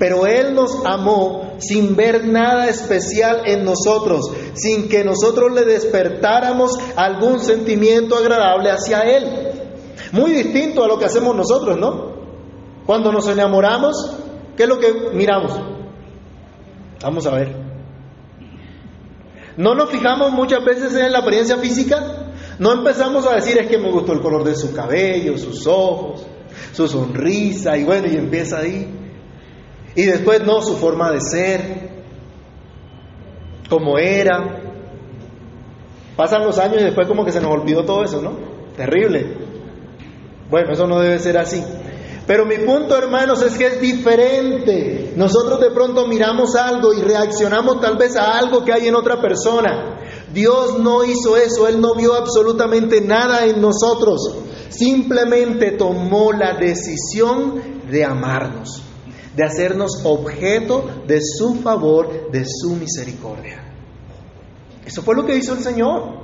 Pero 0.00 0.26
Él 0.26 0.54
nos 0.54 0.82
amó 0.86 1.56
sin 1.58 1.94
ver 1.94 2.26
nada 2.26 2.70
especial 2.70 3.42
en 3.44 3.64
nosotros, 3.66 4.32
sin 4.54 4.88
que 4.88 5.04
nosotros 5.04 5.52
le 5.52 5.66
despertáramos 5.66 6.72
algún 6.96 7.38
sentimiento 7.38 8.16
agradable 8.16 8.70
hacia 8.70 9.02
Él. 9.02 9.26
Muy 10.12 10.30
distinto 10.32 10.82
a 10.82 10.88
lo 10.88 10.98
que 10.98 11.04
hacemos 11.04 11.36
nosotros, 11.36 11.78
¿no? 11.78 12.14
Cuando 12.86 13.12
nos 13.12 13.28
enamoramos, 13.28 14.16
¿qué 14.56 14.62
es 14.62 14.68
lo 14.70 14.78
que 14.78 14.90
miramos? 15.12 15.52
Vamos 17.02 17.26
a 17.26 17.34
ver. 17.34 17.54
¿No 19.58 19.74
nos 19.74 19.90
fijamos 19.90 20.32
muchas 20.32 20.64
veces 20.64 20.94
en 20.94 21.12
la 21.12 21.18
apariencia 21.18 21.58
física? 21.58 22.32
No 22.58 22.72
empezamos 22.72 23.26
a 23.26 23.34
decir 23.34 23.58
es 23.58 23.68
que 23.68 23.76
me 23.76 23.92
gustó 23.92 24.14
el 24.14 24.22
color 24.22 24.44
de 24.44 24.54
su 24.54 24.72
cabello, 24.72 25.36
sus 25.36 25.66
ojos, 25.66 26.26
su 26.72 26.88
sonrisa, 26.88 27.76
y 27.76 27.84
bueno, 27.84 28.08
y 28.10 28.16
empieza 28.16 28.60
ahí. 28.60 28.96
Y 29.94 30.04
después 30.04 30.44
no, 30.44 30.62
su 30.62 30.76
forma 30.76 31.10
de 31.10 31.20
ser, 31.20 31.90
como 33.68 33.98
era. 33.98 34.62
Pasan 36.16 36.44
los 36.44 36.58
años 36.58 36.80
y 36.80 36.84
después 36.84 37.08
como 37.08 37.24
que 37.24 37.32
se 37.32 37.40
nos 37.40 37.50
olvidó 37.50 37.84
todo 37.84 38.04
eso, 38.04 38.20
¿no? 38.20 38.32
Terrible. 38.76 39.36
Bueno, 40.48 40.72
eso 40.72 40.86
no 40.86 41.00
debe 41.00 41.18
ser 41.18 41.38
así. 41.38 41.62
Pero 42.26 42.44
mi 42.44 42.58
punto, 42.58 42.96
hermanos, 42.96 43.42
es 43.42 43.56
que 43.56 43.66
es 43.66 43.80
diferente. 43.80 45.14
Nosotros 45.16 45.60
de 45.60 45.70
pronto 45.70 46.06
miramos 46.06 46.54
algo 46.54 46.92
y 46.92 47.00
reaccionamos 47.00 47.80
tal 47.80 47.96
vez 47.96 48.16
a 48.16 48.38
algo 48.38 48.64
que 48.64 48.72
hay 48.72 48.86
en 48.86 48.94
otra 48.94 49.20
persona. 49.20 49.98
Dios 50.32 50.78
no 50.78 51.02
hizo 51.02 51.36
eso, 51.36 51.66
Él 51.66 51.80
no 51.80 51.94
vio 51.94 52.14
absolutamente 52.14 53.00
nada 53.00 53.46
en 53.46 53.60
nosotros. 53.60 54.36
Simplemente 54.68 55.72
tomó 55.72 56.32
la 56.32 56.54
decisión 56.54 57.80
de 57.90 58.04
amarnos 58.04 58.89
de 59.36 59.44
hacernos 59.44 60.00
objeto 60.04 61.02
de 61.06 61.20
su 61.22 61.56
favor, 61.56 62.30
de 62.30 62.44
su 62.44 62.74
misericordia. 62.76 63.62
Eso 64.84 65.02
fue 65.02 65.14
lo 65.14 65.24
que 65.24 65.36
hizo 65.36 65.52
el 65.52 65.60
Señor. 65.60 66.20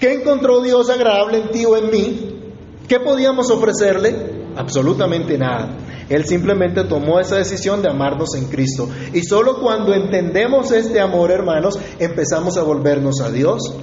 ¿Qué 0.00 0.14
encontró 0.14 0.62
Dios 0.62 0.88
agradable 0.88 1.38
en 1.38 1.50
ti 1.50 1.64
o 1.66 1.76
en 1.76 1.90
mí? 1.90 2.40
¿Qué 2.88 3.00
podíamos 3.00 3.50
ofrecerle? 3.50 4.40
Absolutamente 4.56 5.36
nada. 5.36 5.76
Él 6.08 6.24
simplemente 6.26 6.84
tomó 6.84 7.20
esa 7.20 7.36
decisión 7.36 7.82
de 7.82 7.90
amarnos 7.90 8.34
en 8.34 8.46
Cristo. 8.46 8.88
Y 9.12 9.22
solo 9.22 9.60
cuando 9.60 9.94
entendemos 9.94 10.72
este 10.72 11.00
amor, 11.00 11.30
hermanos, 11.30 11.78
empezamos 11.98 12.56
a 12.56 12.62
volvernos 12.62 13.20
a 13.20 13.30
Dios, 13.30 13.74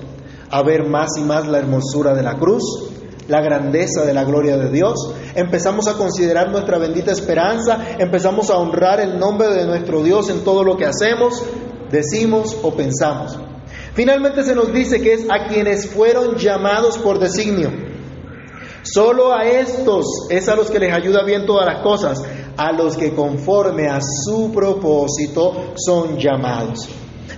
a 0.50 0.62
ver 0.64 0.86
más 0.90 1.12
y 1.18 1.22
más 1.22 1.48
la 1.48 1.60
hermosura 1.60 2.14
de 2.14 2.24
la 2.24 2.38
cruz, 2.38 2.64
la 3.28 3.42
grandeza 3.42 4.06
de 4.06 4.14
la 4.14 4.24
gloria 4.24 4.58
de 4.58 4.70
Dios, 4.70 5.14
empezamos 5.36 5.88
a 5.88 5.94
considerar 5.94 6.50
nuestra 6.52 6.78
bendita 6.78 7.12
esperanza, 7.12 7.96
empezamos 7.98 8.50
a 8.50 8.58
honrar 8.58 9.00
el 9.00 9.20
nombre 9.20 9.50
de 9.50 9.66
nuestro 9.66 10.04
Dios 10.04 10.30
en 10.30 10.44
todo 10.44 10.64
lo 10.64 10.78
que 10.78 10.86
hacemos, 10.86 11.44
decimos 11.92 12.58
o 12.64 12.74
pensamos. 12.74 13.38
Finalmente 13.94 14.44
se 14.44 14.56
nos 14.56 14.72
dice 14.72 15.02
que 15.02 15.14
es 15.14 15.26
a 15.30 15.48
quienes 15.48 15.88
fueron 15.88 16.36
llamados 16.36 16.98
por 16.98 17.20
designio. 17.20 17.72
Solo 18.84 19.34
a 19.34 19.44
estos 19.44 20.06
es 20.30 20.48
a 20.48 20.56
los 20.56 20.72
que 20.72 20.80
les 20.80 20.94
ayuda 20.94 21.24
bien 21.24 21.46
todas 21.46 21.66
las 21.66 21.82
cosas, 21.82 22.24
a 22.56 22.72
los 22.72 22.96
que 22.96 23.14
conforme 23.14 23.88
a 23.88 24.00
su 24.00 24.52
propósito 24.54 25.74
son 25.76 26.18
llamados. 26.18 26.88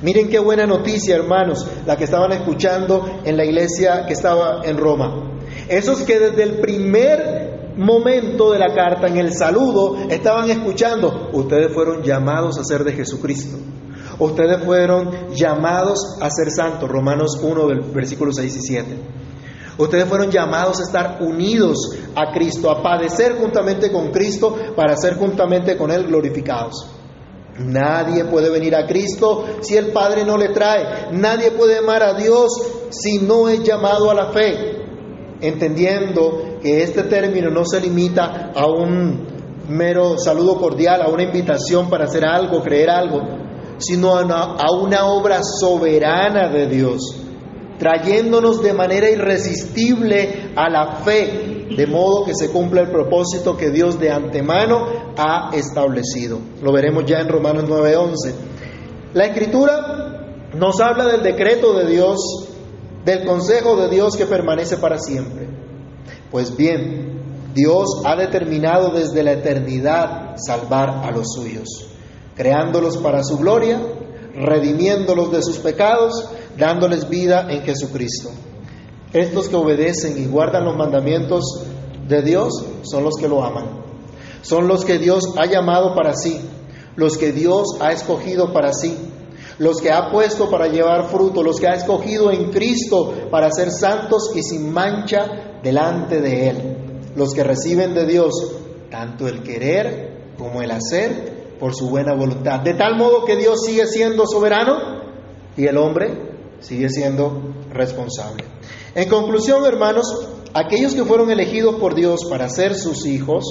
Miren 0.02 0.30
qué 0.30 0.40
buena 0.40 0.66
noticia, 0.66 1.16
hermanos, 1.16 1.66
la 1.86 1.98
que 1.98 2.06
estaban 2.06 2.32
escuchando 2.32 3.20
en 3.26 3.36
la 3.36 3.46
iglesia 3.46 4.06
que 4.06 4.14
estaba 4.14 4.62
en 4.64 4.78
Roma. 4.78 5.39
Esos 5.70 6.02
que 6.02 6.20
desde 6.20 6.42
el 6.42 6.60
primer 6.60 7.76
momento 7.78 8.52
de 8.52 8.58
la 8.58 8.74
carta, 8.74 9.06
en 9.06 9.18
el 9.18 9.32
saludo, 9.34 9.98
estaban 10.10 10.50
escuchando, 10.50 11.30
ustedes 11.32 11.72
fueron 11.72 12.02
llamados 12.02 12.58
a 12.58 12.64
ser 12.64 12.84
de 12.84 12.94
Jesucristo. 12.94 13.56
Ustedes 14.18 14.66
fueron 14.66 15.30
llamados 15.32 16.18
a 16.20 16.30
ser 16.32 16.50
santos, 16.50 16.90
Romanos 16.90 17.40
1, 17.42 17.68
versículos 17.94 18.38
6 18.38 18.56
y 18.56 18.62
7. 18.62 18.88
Ustedes 19.78 20.06
fueron 20.06 20.32
llamados 20.32 20.80
a 20.80 20.84
estar 20.84 21.22
unidos 21.22 21.78
a 22.16 22.34
Cristo, 22.34 22.72
a 22.72 22.82
padecer 22.82 23.38
juntamente 23.38 23.92
con 23.92 24.12
Cristo 24.12 24.56
para 24.76 24.98
ser 24.98 25.18
juntamente 25.18 25.78
con 25.78 25.92
Él 25.92 26.08
glorificados. 26.08 26.90
Nadie 27.60 28.26
puede 28.26 28.50
venir 28.50 28.76
a 28.76 28.88
Cristo 28.88 29.46
si 29.62 29.78
el 29.78 29.92
Padre 29.92 30.26
no 30.26 30.36
le 30.36 30.50
trae. 30.50 31.12
Nadie 31.12 31.52
puede 31.52 31.78
amar 31.78 32.02
a 32.02 32.16
Dios 32.16 32.50
si 32.90 33.20
no 33.20 33.48
es 33.48 33.62
llamado 33.64 34.10
a 34.10 34.16
la 34.16 34.32
fe 34.32 34.79
entendiendo 35.42 36.60
que 36.62 36.84
este 36.84 37.04
término 37.04 37.50
no 37.50 37.64
se 37.66 37.80
limita 37.80 38.52
a 38.54 38.68
un 38.68 39.28
mero 39.70 40.18
saludo 40.18 40.58
cordial, 40.58 41.02
a 41.02 41.10
una 41.10 41.24
invitación 41.24 41.90
para 41.90 42.06
hacer 42.06 42.26
algo, 42.26 42.62
creer 42.62 42.90
algo, 42.90 43.22
sino 43.78 44.16
a 44.16 44.72
una, 44.72 45.06
obra 45.06 45.40
soberana 45.44 46.50
de 46.50 46.68
Dios, 46.68 47.16
trayéndonos 47.78 48.62
de 48.62 48.74
manera 48.74 49.10
irresistible 49.10 50.52
a 50.56 50.70
la 50.70 50.96
fe, 51.04 51.68
de 51.76 51.88
modo 51.88 52.26
que 52.26 52.34
se 52.36 52.52
cumpla 52.52 52.82
el 52.82 52.90
propósito 52.90 53.56
que 53.56 53.70
Dios 53.70 54.00
de 54.00 54.12
antemano 54.12 55.14
ha 55.18 55.52
establecido. 55.54 56.40
Lo 56.62 56.74
veremos 56.74 57.06
ya 57.06 57.20
en 57.20 57.30
Romanos 57.30 57.66
9:11. 57.68 58.34
La 59.14 59.26
escritura 59.26 60.50
nos 60.56 60.80
habla 60.82 61.06
del 61.06 61.24
decreto 61.24 61.74
de 61.74 61.86
Dios 61.86 62.49
del 63.06 63.26
consejo 63.26 63.76
de 63.78 63.90
Dios 63.90 64.16
que 64.18 64.26
permanece 64.26 64.78
para 64.78 65.00
siempre. 65.00 65.48
Pues 66.32 66.56
bien, 66.56 67.22
Dios 67.54 68.02
ha 68.06 68.16
determinado 68.16 68.92
desde 68.92 69.24
la 69.24 69.34
eternidad 69.34 70.36
salvar 70.38 71.02
a 71.04 71.12
los 71.12 71.34
suyos, 71.34 71.88
creándolos 72.36 72.98
para 72.98 73.24
su 73.24 73.38
gloria, 73.38 73.82
redimiéndolos 74.36 75.32
de 75.32 75.42
sus 75.42 75.58
pecados, 75.58 76.30
dándoles 76.58 77.10
vida 77.10 77.48
en 77.50 77.64
Jesucristo. 77.64 78.30
Estos 79.14 79.50
que 79.50 79.56
obedecen 79.56 80.22
y 80.22 80.28
guardan 80.28 80.66
los 80.66 80.78
mandamientos 80.78 81.44
de 82.08 82.22
Dios 82.22 82.64
son 82.84 83.04
los 83.04 83.16
que 83.20 83.28
lo 83.28 83.44
aman. 83.44 83.80
Son 84.42 84.68
los 84.68 84.86
que 84.86 85.00
Dios 85.00 85.34
ha 85.38 85.48
llamado 85.48 85.96
para 85.96 86.14
sí, 86.14 86.40
los 86.96 87.18
que 87.18 87.32
Dios 87.32 87.78
ha 87.82 87.92
escogido 87.92 88.54
para 88.54 88.72
sí 88.74 89.09
los 89.60 89.82
que 89.82 89.92
ha 89.92 90.10
puesto 90.10 90.50
para 90.50 90.68
llevar 90.68 91.10
fruto, 91.10 91.44
los 91.44 91.60
que 91.60 91.68
ha 91.68 91.76
escogido 91.76 92.32
en 92.32 92.50
Cristo 92.50 93.14
para 93.30 93.52
ser 93.52 93.72
santos 93.72 94.32
y 94.36 94.42
sin 94.42 94.72
mancha 94.72 95.60
delante 95.62 96.22
de 96.22 96.50
Él, 96.50 96.78
los 97.16 97.34
que 97.34 97.44
reciben 97.44 97.94
de 97.94 98.06
Dios 98.06 98.34
tanto 98.90 99.28
el 99.28 99.44
querer 99.44 100.34
como 100.38 100.62
el 100.62 100.72
hacer 100.72 101.58
por 101.60 101.76
su 101.76 101.90
buena 101.90 102.16
voluntad, 102.16 102.62
de 102.62 102.74
tal 102.74 102.96
modo 102.98 103.26
que 103.26 103.36
Dios 103.36 103.62
sigue 103.66 103.86
siendo 103.86 104.26
soberano 104.26 104.78
y 105.58 105.66
el 105.66 105.78
hombre 105.78 106.30
sigue 106.62 106.90
siendo 106.90 107.54
responsable. 107.72 108.46
En 108.96 109.10
conclusión, 109.10 109.66
hermanos, 109.66 110.30
aquellos 110.54 110.96
que 110.96 111.04
fueron 111.04 111.30
elegidos 111.32 111.76
por 111.76 111.96
Dios 111.96 112.22
para 112.30 112.50
ser 112.50 112.76
sus 112.76 113.06
hijos, 113.06 113.44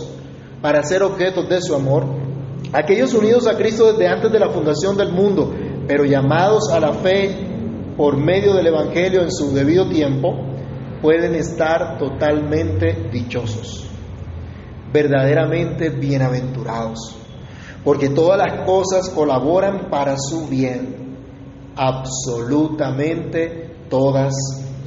para 0.62 0.82
ser 0.82 1.02
objetos 1.02 1.48
de 1.50 1.60
su 1.60 1.74
amor, 1.74 2.04
aquellos 2.72 3.12
unidos 3.12 3.46
a 3.46 3.56
Cristo 3.56 3.92
desde 3.92 4.08
antes 4.08 4.32
de 4.32 4.38
la 4.38 4.48
fundación 4.48 4.96
del 4.96 5.12
mundo, 5.12 5.52
pero 5.88 6.04
llamados 6.04 6.70
a 6.70 6.78
la 6.78 6.92
fe 6.92 7.34
por 7.96 8.18
medio 8.18 8.54
del 8.54 8.66
Evangelio 8.66 9.22
en 9.22 9.32
su 9.32 9.52
debido 9.52 9.88
tiempo, 9.88 10.34
pueden 11.00 11.34
estar 11.34 11.98
totalmente 11.98 13.08
dichosos, 13.10 13.86
verdaderamente 14.92 15.88
bienaventurados, 15.88 17.16
porque 17.82 18.10
todas 18.10 18.38
las 18.38 18.66
cosas 18.66 19.08
colaboran 19.08 19.88
para 19.90 20.16
su 20.18 20.46
bien, 20.46 21.16
absolutamente 21.74 23.74
todas 23.88 24.34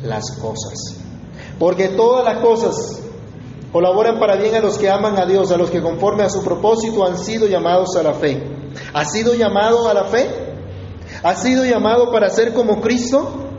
las 0.04 0.38
cosas. 0.40 1.02
Porque 1.58 1.90
todas 1.90 2.24
las 2.24 2.44
cosas 2.44 3.02
colaboran 3.72 4.20
para 4.20 4.36
bien 4.36 4.56
a 4.56 4.60
los 4.60 4.78
que 4.78 4.90
aman 4.90 5.18
a 5.18 5.26
Dios, 5.26 5.52
a 5.52 5.58
los 5.58 5.72
que 5.72 5.82
conforme 5.82 6.24
a 6.24 6.30
su 6.30 6.44
propósito 6.44 7.06
han 7.06 7.18
sido 7.18 7.48
llamados 7.48 7.96
a 7.96 8.04
la 8.04 8.14
fe. 8.14 8.44
¿Has 8.94 9.12
sido 9.12 9.34
llamado 9.34 9.90
a 9.90 9.94
la 9.94 10.06
fe? 10.06 10.51
¿Has 11.24 11.44
sido 11.44 11.64
llamado 11.66 12.12
para 12.12 12.30
ser 12.30 12.52
como 12.54 12.82
Cristo? 12.82 13.50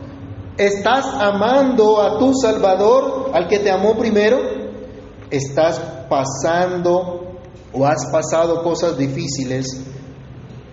¿Estás 0.57 1.07
amando 1.07 2.01
a 2.01 2.19
tu 2.19 2.35
Salvador, 2.35 3.31
al 3.33 3.47
que 3.47 3.61
te 3.61 3.71
amó 3.71 3.97
primero? 3.97 4.41
¿Estás 5.31 5.81
pasando 6.09 7.39
o 7.73 7.87
has 7.87 8.07
pasado 8.11 8.65
cosas 8.65 8.99
difíciles 8.99 9.81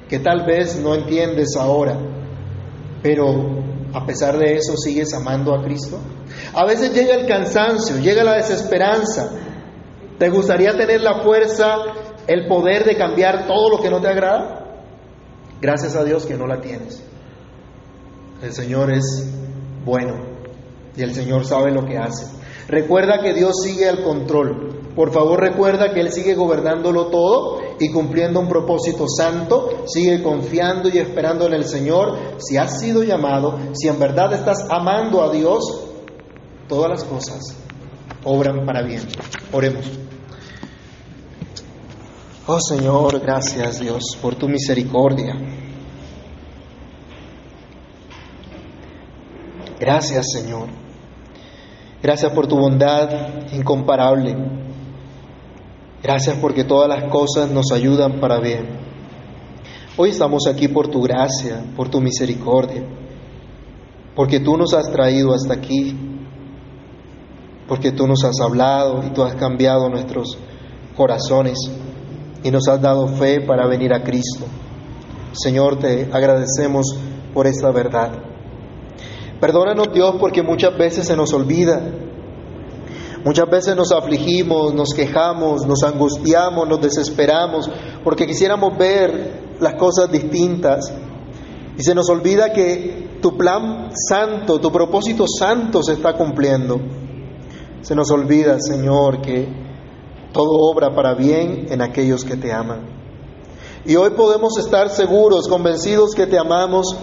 que 0.09 0.17
tal 0.17 0.45
vez 0.47 0.79
no 0.79 0.95
entiendes 0.95 1.55
ahora, 1.55 1.95
pero 3.03 3.25
a 3.93 4.05
pesar 4.07 4.39
de 4.39 4.55
eso 4.55 4.75
sigues 4.75 5.13
amando 5.13 5.53
a 5.53 5.63
Cristo? 5.63 5.99
A 6.55 6.65
veces 6.65 6.91
llega 6.91 7.13
el 7.13 7.27
cansancio, 7.27 7.97
llega 7.97 8.23
la 8.23 8.33
desesperanza. 8.33 9.29
¿Te 10.17 10.29
gustaría 10.29 10.75
tener 10.75 11.01
la 11.01 11.21
fuerza, 11.21 11.75
el 12.25 12.47
poder 12.47 12.83
de 12.83 12.97
cambiar 12.97 13.45
todo 13.45 13.69
lo 13.69 13.79
que 13.79 13.91
no 13.91 14.01
te 14.01 14.07
agrada? 14.07 14.58
Gracias 15.61 15.95
a 15.95 16.03
Dios 16.03 16.25
que 16.25 16.35
no 16.35 16.47
la 16.47 16.61
tienes. 16.61 17.03
El 18.41 18.53
Señor 18.53 18.91
es 18.91 19.29
bueno 19.85 20.15
y 20.95 21.01
el 21.01 21.13
Señor 21.13 21.45
sabe 21.45 21.71
lo 21.71 21.85
que 21.85 21.97
hace. 21.97 22.25
Recuerda 22.67 23.21
que 23.21 23.33
Dios 23.33 23.55
sigue 23.63 23.89
al 23.89 24.03
control. 24.03 24.93
Por 24.95 25.11
favor 25.11 25.39
recuerda 25.39 25.93
que 25.93 26.01
Él 26.01 26.11
sigue 26.11 26.35
gobernándolo 26.35 27.07
todo 27.07 27.61
y 27.79 27.91
cumpliendo 27.91 28.39
un 28.39 28.47
propósito 28.47 29.05
santo. 29.07 29.83
Sigue 29.87 30.21
confiando 30.21 30.89
y 30.89 30.97
esperando 30.97 31.47
en 31.47 31.53
el 31.53 31.65
Señor. 31.65 32.17
Si 32.37 32.57
has 32.57 32.79
sido 32.79 33.03
llamado, 33.03 33.57
si 33.73 33.87
en 33.87 33.99
verdad 33.99 34.33
estás 34.33 34.65
amando 34.69 35.23
a 35.23 35.31
Dios, 35.31 35.85
todas 36.67 36.89
las 36.89 37.03
cosas 37.03 37.39
obran 38.23 38.65
para 38.65 38.83
bien. 38.83 39.01
Oremos. 39.51 40.08
Oh 42.51 42.59
Señor, 42.59 43.19
gracias 43.19 43.79
Dios 43.79 44.17
por 44.19 44.33
tu 44.33 44.49
misericordia. 44.49 45.35
Gracias 49.79 50.25
Señor. 50.33 50.67
Gracias 52.01 52.31
por 52.31 52.47
tu 52.47 52.57
bondad 52.57 53.53
incomparable. 53.53 54.35
Gracias 56.01 56.37
porque 56.41 56.63
todas 56.63 56.89
las 56.89 57.11
cosas 57.11 57.51
nos 57.51 57.71
ayudan 57.71 58.19
para 58.19 58.39
bien. 58.39 58.65
Hoy 59.95 60.09
estamos 60.09 60.47
aquí 60.47 60.67
por 60.69 60.87
tu 60.87 61.03
gracia, 61.03 61.63
por 61.75 61.89
tu 61.89 62.01
misericordia, 62.01 62.81
porque 64.15 64.39
tú 64.39 64.57
nos 64.57 64.73
has 64.73 64.91
traído 64.91 65.35
hasta 65.35 65.53
aquí, 65.53 65.95
porque 67.67 67.91
tú 67.91 68.07
nos 68.07 68.23
has 68.23 68.39
hablado 68.41 69.03
y 69.05 69.11
tú 69.11 69.21
has 69.21 69.35
cambiado 69.35 69.87
nuestros 69.87 70.35
corazones 70.97 71.59
y 72.43 72.51
nos 72.51 72.67
has 72.67 72.81
dado 72.81 73.07
fe 73.07 73.41
para 73.41 73.67
venir 73.67 73.93
a 73.93 74.03
Cristo. 74.03 74.45
Señor, 75.33 75.79
te 75.79 76.09
agradecemos 76.11 76.95
por 77.33 77.47
esta 77.47 77.71
verdad. 77.71 78.11
Perdónanos 79.39 79.93
Dios 79.93 80.15
porque 80.19 80.43
muchas 80.43 80.77
veces 80.77 81.07
se 81.07 81.15
nos 81.15 81.33
olvida 81.33 81.81
Muchas 83.23 83.49
veces 83.49 83.75
nos 83.75 83.91
afligimos, 83.91 84.73
nos 84.73 84.93
quejamos, 84.93 85.65
nos 85.67 85.83
angustiamos, 85.83 86.67
nos 86.69 86.79
desesperamos, 86.79 87.69
porque 88.01 88.25
quisiéramos 88.25 88.77
ver 88.77 89.57
las 89.59 89.75
cosas 89.75 90.09
distintas. 90.09 90.93
Y 91.77 91.83
se 91.83 91.93
nos 91.93 92.09
olvida 92.09 92.53
que 92.53 93.17
tu 93.21 93.35
plan 93.35 93.89
santo, 93.93 94.59
tu 94.59 94.71
propósito 94.71 95.25
santo 95.27 95.83
se 95.83 95.93
está 95.93 96.13
cumpliendo. 96.13 96.79
Se 97.81 97.93
nos 97.93 98.09
olvida, 98.09 98.57
Señor, 98.59 99.21
que 99.21 99.47
todo 100.31 100.71
obra 100.71 100.93
para 100.95 101.13
bien 101.13 101.67
en 101.69 101.81
aquellos 101.81 102.23
que 102.23 102.35
te 102.35 102.51
aman. 102.51 102.81
Y 103.85 103.95
hoy 103.95 104.11
podemos 104.11 104.57
estar 104.57 104.89
seguros, 104.89 105.47
convencidos 105.47 106.13
que 106.15 106.27
te 106.27 106.37
amamos, 106.37 106.95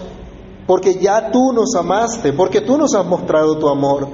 porque 0.65 0.95
ya 0.99 1.31
tú 1.31 1.51
nos 1.53 1.75
amaste, 1.75 2.33
porque 2.33 2.61
tú 2.61 2.77
nos 2.77 2.93
has 2.93 3.05
mostrado 3.05 3.57
tu 3.57 3.67
amor 3.67 4.07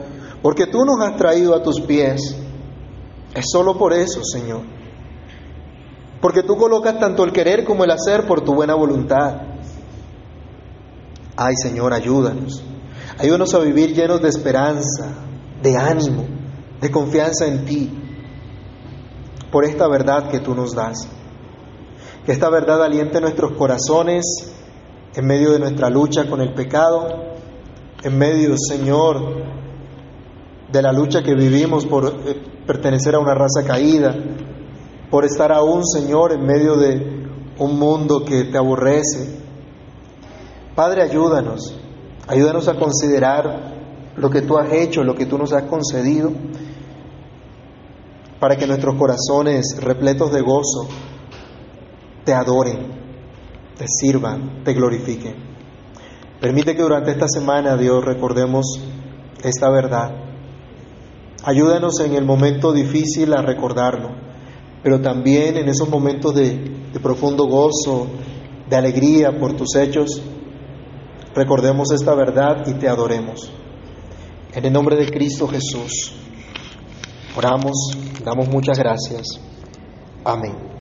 porque 0.44 0.68
tú 0.68 0.84
nos 0.86 1.00
has 1.00 1.16
traído 1.16 1.56
a 1.56 1.64
tus 1.64 1.80
pies. 1.80 2.36
Es 3.34 3.46
solo 3.50 3.78
por 3.78 3.94
eso, 3.94 4.20
Señor. 4.24 4.62
Porque 6.22 6.44
tú 6.44 6.58
colocas 6.58 7.00
tanto 7.00 7.24
el 7.24 7.32
querer 7.32 7.64
como 7.64 7.86
el 7.86 7.92
hacer 7.92 8.28
por 8.28 8.42
tu 8.42 8.54
buena 8.54 8.76
voluntad. 8.76 9.42
Ay, 11.38 11.54
Señor, 11.56 11.94
ayúdanos. 11.94 12.62
Ayúdanos 13.18 13.54
a 13.54 13.60
vivir 13.60 13.96
llenos 13.96 14.22
de 14.22 14.28
esperanza, 14.28 15.14
de 15.62 15.78
ánimo, 15.78 16.26
de 16.82 16.92
confianza 16.92 17.48
en 17.48 17.66
ti, 17.66 18.03
por 19.54 19.66
esta 19.66 19.88
verdad 19.88 20.30
que 20.32 20.40
tú 20.40 20.56
nos 20.56 20.74
das. 20.74 21.08
Que 22.26 22.32
esta 22.32 22.50
verdad 22.50 22.84
aliente 22.84 23.22
nuestros 23.22 23.52
corazones 23.52 24.26
en 25.14 25.26
medio 25.28 25.52
de 25.52 25.60
nuestra 25.60 25.92
lucha 25.92 26.28
con 26.28 26.42
el 26.42 26.56
pecado, 26.56 27.06
en 28.04 28.18
medio, 28.18 28.56
Señor, 28.58 29.44
de 30.72 30.82
la 30.82 30.92
lucha 30.92 31.22
que 31.22 31.36
vivimos 31.36 31.86
por 31.86 32.08
eh, 32.08 32.42
pertenecer 32.66 33.14
a 33.14 33.20
una 33.20 33.36
raza 33.36 33.64
caída, 33.64 34.16
por 35.12 35.24
estar 35.24 35.52
aún, 35.52 35.86
Señor, 35.86 36.32
en 36.32 36.44
medio 36.44 36.76
de 36.76 37.28
un 37.60 37.78
mundo 37.78 38.26
que 38.26 38.46
te 38.46 38.58
aborrece. 38.58 39.40
Padre, 40.74 41.04
ayúdanos, 41.04 41.80
ayúdanos 42.28 42.68
a 42.68 42.74
considerar 42.74 43.76
lo 44.16 44.32
que 44.32 44.42
tú 44.42 44.58
has 44.58 44.74
hecho, 44.74 45.04
lo 45.04 45.14
que 45.14 45.28
tú 45.28 45.38
nos 45.38 45.54
has 45.54 45.66
concedido, 45.66 46.32
para 48.44 48.58
que 48.58 48.68
nuestros 48.68 48.96
corazones 48.96 49.78
repletos 49.80 50.34
de 50.34 50.42
gozo 50.42 50.90
te 52.26 52.34
adoren, 52.34 52.92
te 53.78 53.86
sirvan, 53.88 54.66
te 54.66 54.74
glorifiquen. 54.74 55.34
Permite 56.42 56.76
que 56.76 56.82
durante 56.82 57.12
esta 57.12 57.30
semana, 57.30 57.78
Dios, 57.78 58.04
recordemos 58.04 58.66
esta 59.42 59.70
verdad 59.70 60.12
Ayúdanos 61.46 62.02
en 62.02 62.16
el 62.16 62.26
momento 62.26 62.74
difícil 62.74 63.34
a 63.34 63.42
recordarlo, 63.42 64.10
pero 64.84 65.00
también 65.00 65.56
en 65.56 65.70
esos 65.70 65.88
momentos 65.88 66.36
de, 66.36 66.90
de 66.92 67.00
profundo 67.00 67.46
gozo, 67.48 68.08
de 68.70 68.76
alegría 68.76 69.40
por 69.40 69.54
tus 69.54 69.74
hechos, 69.78 70.22
recordemos 71.34 71.94
esta 71.94 72.14
verdad 72.14 72.68
y 72.68 72.74
te 72.74 72.90
adoremos. 72.90 73.50
En 74.54 74.66
el 74.66 74.74
nombre 74.74 74.98
de 74.98 75.10
Cristo 75.10 75.48
Jesús, 75.48 76.23
oramos, 77.36 77.76
damos 78.24 78.48
muchas 78.48 78.78
gracias. 78.78 79.40
Amén. 80.24 80.64